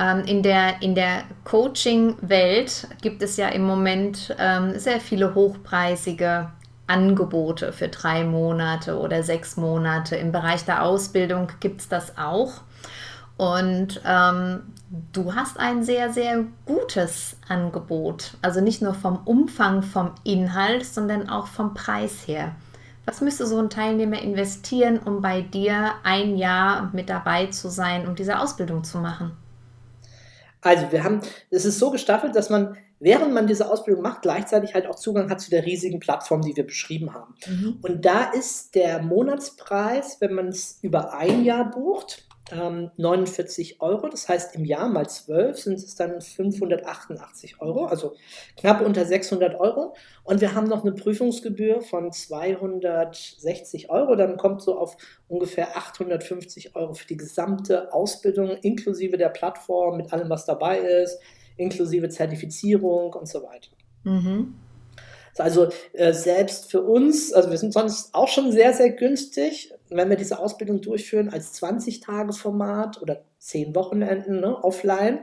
[0.00, 6.50] Ähm, in der, in der Coaching-Welt gibt es ja im Moment ähm, sehr viele hochpreisige
[6.86, 10.16] Angebote für drei Monate oder sechs Monate.
[10.16, 12.62] Im Bereich der Ausbildung gibt es das auch.
[13.36, 14.62] Und ähm,
[15.12, 18.36] du hast ein sehr, sehr gutes Angebot.
[18.42, 22.52] Also nicht nur vom Umfang, vom Inhalt, sondern auch vom Preis her.
[23.04, 28.06] Was müsste so ein Teilnehmer investieren, um bei dir ein Jahr mit dabei zu sein
[28.06, 29.32] und diese Ausbildung zu machen?
[30.60, 34.74] Also wir haben, es ist so gestaffelt, dass man, während man diese Ausbildung macht, gleichzeitig
[34.74, 37.34] halt auch Zugang hat zu der riesigen Plattform, die wir beschrieben haben.
[37.46, 37.78] Mhm.
[37.82, 44.08] Und da ist der Monatspreis, wenn man es über ein Jahr bucht, ähm, 49 Euro.
[44.08, 48.14] Das heißt, im Jahr mal 12 sind es dann 588 Euro, also
[48.56, 49.94] knapp unter 600 Euro.
[50.24, 54.16] Und wir haben noch eine Prüfungsgebühr von 260 Euro.
[54.16, 54.96] Dann kommt so auf
[55.28, 61.18] ungefähr 850 Euro für die gesamte Ausbildung, inklusive der Plattform, mit allem, was dabei ist,
[61.56, 63.70] inklusive Zertifizierung und so weiter.
[64.04, 64.54] Mhm.
[65.40, 70.08] Also äh, selbst für uns, also wir sind sonst auch schon sehr, sehr günstig, wenn
[70.10, 75.20] wir diese Ausbildung durchführen als 20-Tage-Format oder 10 Wochenenden ne, offline.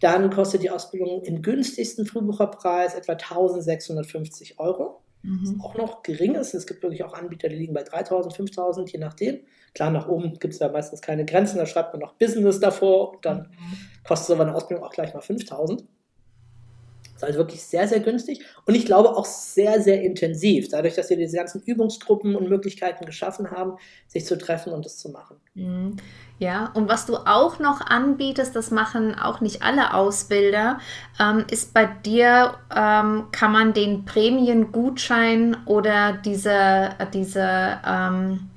[0.00, 5.02] Dann kostet die Ausbildung im günstigsten Frühbucherpreis etwa 1650 Euro.
[5.22, 5.60] Mhm.
[5.60, 6.54] auch noch gering ist.
[6.54, 9.40] Es gibt wirklich auch Anbieter, die liegen bei 3000, 5000, je nachdem.
[9.74, 13.18] Klar, nach oben gibt es ja meistens keine Grenzen, da schreibt man noch Business davor,
[13.22, 13.76] dann mhm.
[14.06, 15.84] kostet so eine Ausbildung auch gleich mal 5000.
[17.18, 21.10] Ist also wirklich sehr, sehr günstig und ich glaube auch sehr, sehr intensiv, dadurch, dass
[21.10, 23.72] wir diese ganzen Übungsgruppen und Möglichkeiten geschaffen haben,
[24.06, 25.36] sich zu treffen und es zu machen.
[25.54, 25.96] Mhm.
[26.38, 30.78] Ja, und was du auch noch anbietest, das machen auch nicht alle Ausbilder,
[31.18, 38.48] ähm, ist bei dir, ähm, kann man den Prämiengutschein oder diese, diese ähm,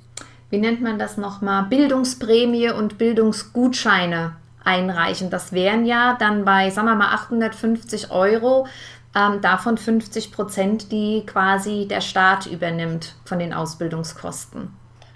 [0.51, 5.29] wie nennt man das nochmal, Bildungsprämie und Bildungsgutscheine einreichen.
[5.29, 8.67] Das wären ja dann bei, sagen wir mal, 850 Euro,
[9.15, 14.73] ähm, davon 50 Prozent, die quasi der Staat übernimmt von den Ausbildungskosten.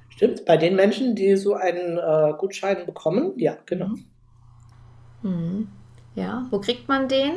[0.09, 3.89] Stimmt, bei den Menschen, die so einen äh, Gutschein bekommen, ja, genau.
[5.21, 5.69] Mhm.
[6.15, 7.33] Ja, wo kriegt man den?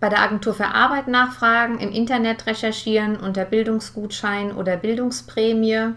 [0.00, 5.94] Bei der Agentur für Arbeit nachfragen, im Internet recherchieren unter Bildungsgutschein oder Bildungsprämie.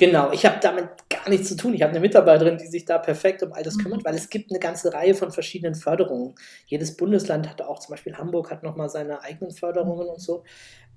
[0.00, 1.74] Genau, ich habe damit gar nichts zu tun.
[1.74, 3.82] Ich habe eine Mitarbeiterin, die sich da perfekt um all das mhm.
[3.82, 6.34] kümmert, weil es gibt eine ganze Reihe von verschiedenen Förderungen.
[6.64, 10.42] Jedes Bundesland hat auch, zum Beispiel Hamburg hat nochmal seine eigenen Förderungen und so.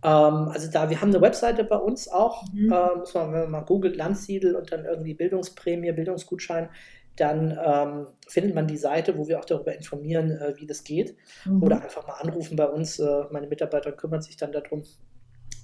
[0.05, 2.71] Ähm, also da, wir haben eine Webseite bei uns auch, mhm.
[2.71, 6.69] ähm, muss man, wenn man mal googelt, Landsiedel und dann irgendwie Bildungsprämie, Bildungsgutschein,
[7.17, 11.17] dann ähm, findet man die Seite, wo wir auch darüber informieren, äh, wie das geht.
[11.43, 11.61] Mhm.
[11.61, 12.99] Oder einfach mal anrufen bei uns.
[12.99, 14.83] Äh, meine Mitarbeiterin kümmert sich dann darum.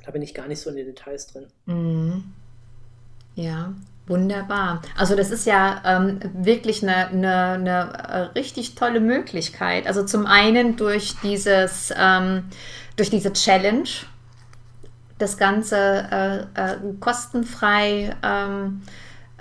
[0.03, 1.47] Da bin ich gar nicht so in den Details drin.
[1.65, 2.33] Mhm.
[3.39, 3.73] Ja,
[4.05, 4.81] wunderbar.
[4.97, 7.69] Also das ist ja ähm, wirklich eine, eine, eine,
[8.09, 9.87] äh, richtig tolle Möglichkeit.
[9.87, 12.43] Also zum einen durch dieses, ähm,
[12.97, 13.87] durch diese Challenge,
[15.19, 18.81] das Ganze äh, äh, kostenfrei ähm,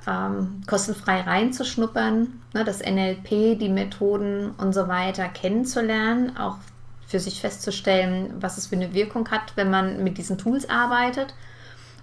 [0.07, 6.57] ähm, kostenfrei reinzuschnuppern, ne, das NLP, die Methoden und so weiter kennenzulernen, auch
[7.09, 11.35] für sich festzustellen, was es für eine Wirkung hat, wenn man mit diesen Tools arbeitet,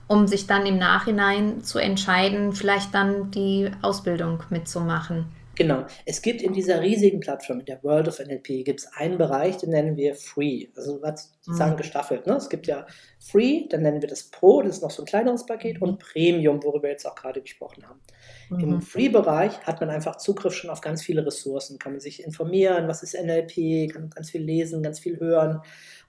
[0.08, 5.26] um sich dann im Nachhinein zu entscheiden, vielleicht dann die Ausbildung mitzumachen.
[5.56, 5.86] Genau.
[6.06, 9.58] Es gibt in dieser riesigen Plattform, in der World of NLP, gibt es einen Bereich,
[9.58, 10.68] den nennen wir Free.
[10.76, 11.78] Also sozusagen mhm.
[11.78, 12.28] gestaffelt.
[12.28, 12.36] Ne?
[12.36, 12.86] Es gibt ja
[13.20, 16.62] Free, dann nennen wir das Pro, das ist noch so ein kleineres Paket, und Premium,
[16.62, 18.01] worüber wir jetzt auch gerade gesprochen haben.
[18.49, 18.60] Mhm.
[18.60, 22.88] Im Free-Bereich hat man einfach Zugriff schon auf ganz viele Ressourcen, kann man sich informieren,
[22.88, 25.62] was ist NLP, kann ganz viel lesen, ganz viel hören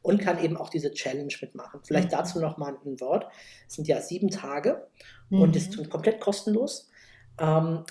[0.03, 1.81] und kann eben auch diese Challenge mitmachen.
[1.85, 2.17] Vielleicht mhm.
[2.17, 3.27] dazu noch mal ein Wort.
[3.69, 4.87] Es sind ja sieben Tage
[5.31, 5.43] mhm.
[5.43, 6.91] und ist komplett kostenlos.
[7.39, 7.85] Ähm,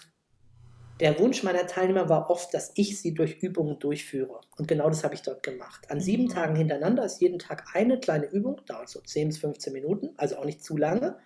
[0.99, 4.39] der Wunsch meiner Teilnehmer war oft, dass ich sie durch Übungen durchführe.
[4.57, 5.91] Und genau das habe ich dort gemacht.
[5.91, 6.29] An sieben mhm.
[6.29, 10.37] Tagen hintereinander ist jeden Tag eine kleine Übung, dauert so 10 bis 15 Minuten, also
[10.37, 11.17] auch nicht zu lange,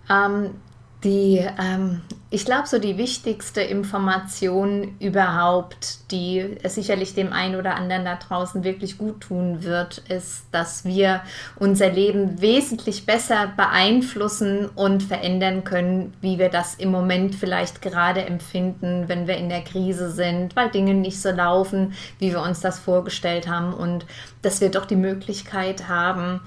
[0.09, 0.55] Ähm,
[1.03, 7.75] die, ähm, ich glaube, so die wichtigste Information überhaupt, die es sicherlich dem einen oder
[7.75, 11.21] anderen da draußen wirklich gut tun wird, ist, dass wir
[11.55, 18.23] unser Leben wesentlich besser beeinflussen und verändern können, wie wir das im Moment vielleicht gerade
[18.23, 22.61] empfinden, wenn wir in der Krise sind, weil Dinge nicht so laufen, wie wir uns
[22.61, 24.05] das vorgestellt haben und
[24.43, 26.41] dass wir doch die Möglichkeit haben,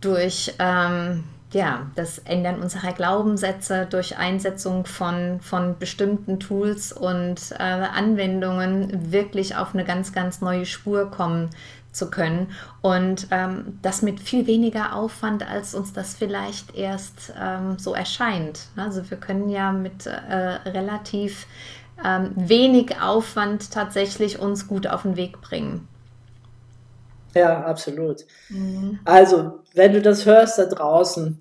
[0.00, 1.24] durch ähm,
[1.56, 9.56] ja, das Ändern unserer Glaubenssätze durch Einsetzung von, von bestimmten Tools und äh, Anwendungen wirklich
[9.56, 11.48] auf eine ganz, ganz neue Spur kommen
[11.92, 12.48] zu können.
[12.82, 18.66] Und ähm, das mit viel weniger Aufwand, als uns das vielleicht erst ähm, so erscheint.
[18.76, 21.46] Also wir können ja mit äh, relativ
[22.04, 25.88] ähm, wenig Aufwand tatsächlich uns gut auf den Weg bringen.
[27.34, 28.24] Ja, absolut.
[28.50, 28.98] Mhm.
[29.04, 31.38] Also, wenn du das hörst da draußen,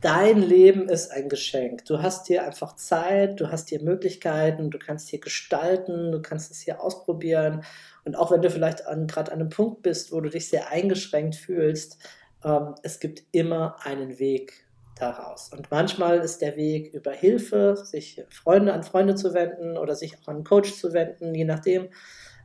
[0.00, 1.84] dein Leben ist ein Geschenk.
[1.86, 6.52] Du hast hier einfach Zeit, du hast hier Möglichkeiten, du kannst hier gestalten, du kannst
[6.52, 7.64] es hier ausprobieren.
[8.04, 11.34] Und auch wenn du vielleicht gerade an einem Punkt bist, wo du dich sehr eingeschränkt
[11.34, 11.98] fühlst,
[12.44, 14.64] ähm, es gibt immer einen Weg
[14.96, 15.52] daraus.
[15.52, 20.16] Und manchmal ist der Weg über Hilfe, sich Freunde an Freunde zu wenden oder sich
[20.18, 21.86] auch an einen Coach zu wenden, je nachdem,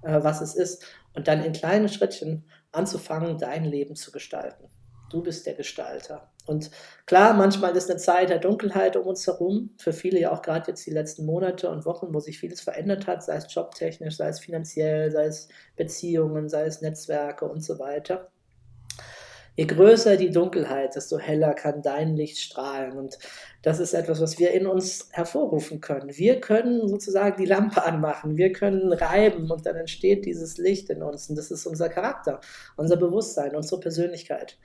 [0.02, 0.84] äh, was es ist
[1.14, 4.70] und dann in kleinen Schrittchen anzufangen, dein Leben zu gestalten.
[5.10, 6.30] Du bist der Gestalter.
[6.46, 6.72] Und
[7.06, 10.72] klar, manchmal ist eine Zeit der Dunkelheit um uns herum, für viele ja auch gerade
[10.72, 14.30] jetzt die letzten Monate und Wochen, wo sich vieles verändert hat, sei es jobtechnisch, sei
[14.30, 18.32] es finanziell, sei es Beziehungen, sei es Netzwerke und so weiter.
[19.60, 22.98] Je größer die Dunkelheit, desto heller kann dein Licht strahlen.
[22.98, 23.20] Und
[23.62, 26.18] das ist etwas, was wir in uns hervorrufen können.
[26.18, 31.04] Wir können sozusagen die Lampe anmachen, wir können reiben und dann entsteht dieses Licht in
[31.04, 31.30] uns.
[31.30, 32.40] Und das ist unser Charakter,
[32.78, 34.58] unser Bewusstsein, unsere Persönlichkeit.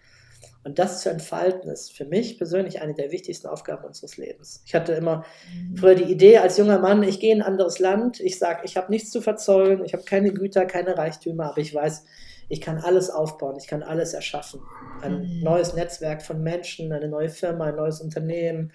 [0.63, 4.63] Und das zu entfalten, ist für mich persönlich eine der wichtigsten Aufgaben unseres Lebens.
[4.65, 5.77] Ich hatte immer mhm.
[5.77, 8.77] früher die Idee als junger Mann, ich gehe in ein anderes Land, ich sage, ich
[8.77, 12.05] habe nichts zu verzollen, ich habe keine Güter, keine Reichtümer, aber ich weiß,
[12.49, 14.61] ich kann alles aufbauen, ich kann alles erschaffen.
[15.03, 15.41] Ein mhm.
[15.43, 18.73] neues Netzwerk von Menschen, eine neue Firma, ein neues Unternehmen.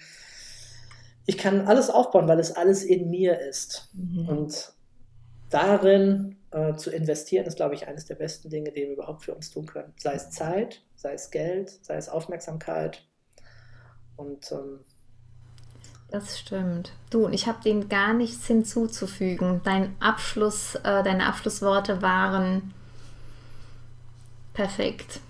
[1.26, 3.90] Ich kann alles aufbauen, weil es alles in mir ist.
[3.94, 4.30] Mhm.
[4.30, 4.74] Und
[5.50, 9.36] darin äh, zu investieren, ist, glaube ich, eines der besten Dinge, die wir überhaupt für
[9.36, 9.94] uns tun können.
[9.98, 13.04] Sei es Zeit, sei es Geld, sei es Aufmerksamkeit.
[14.16, 14.80] Und ähm,
[16.12, 16.92] das stimmt.
[17.12, 19.62] Du, und ich habe dem gar nichts hinzuzufügen.
[19.64, 22.74] Dein Abschluss, äh, deine Abschlussworte waren
[24.60, 25.22] perfekt.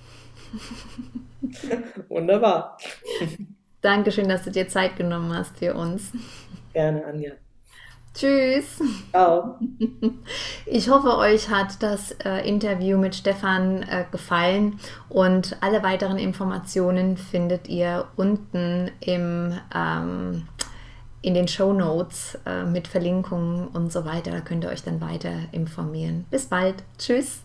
[2.10, 2.80] Wunderbar.
[3.82, 6.12] Dankeschön, dass du dir Zeit genommen hast für uns.
[6.74, 7.34] Gerne, Anja.
[8.16, 8.82] Tschüss.
[9.12, 9.60] Ciao.
[10.66, 14.80] Ich hoffe, euch hat das äh, Interview mit Stefan äh, gefallen
[15.10, 20.48] und alle weiteren Informationen findet ihr unten im, ähm,
[21.22, 24.32] in den Show Notes äh, mit Verlinkungen und so weiter.
[24.32, 26.26] Da könnt ihr euch dann weiter informieren.
[26.32, 26.84] Bis bald.
[26.98, 27.44] Tschüss.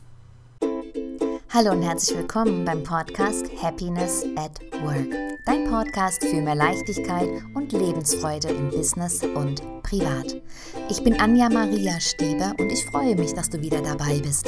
[1.55, 5.07] Hallo und herzlich willkommen beim Podcast Happiness at Work.
[5.45, 10.43] Dein Podcast für mehr Leichtigkeit und Lebensfreude im Business und privat.
[10.89, 14.47] Ich bin Anja Maria Stieber und ich freue mich, dass du wieder dabei bist.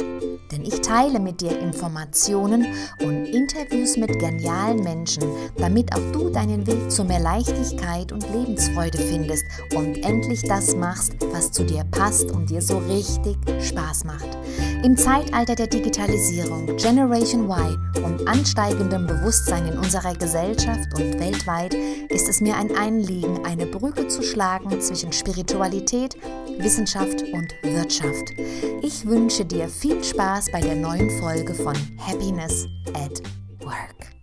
[0.50, 2.66] Denn ich teile mit dir Informationen
[3.00, 5.24] und Interviews mit genialen Menschen,
[5.58, 11.12] damit auch du deinen Weg zu mehr Leichtigkeit und Lebensfreude findest und endlich das machst,
[11.32, 14.36] was zu dir passt und dir so richtig Spaß macht.
[14.82, 21.74] Im Zeitalter der Digitalisierung, Generation Y und ansteigendem Bewusstsein in unserer Gesellschaft und weltweit
[22.08, 26.16] ist es mir ein Anliegen, eine Brücke zu schlagen zwischen Spiritualität,
[26.58, 28.32] Wissenschaft und Wirtschaft.
[28.80, 33.22] Ich wünsche dir viel Spaß bei der neuen Folge von Happiness at
[33.62, 34.15] Work.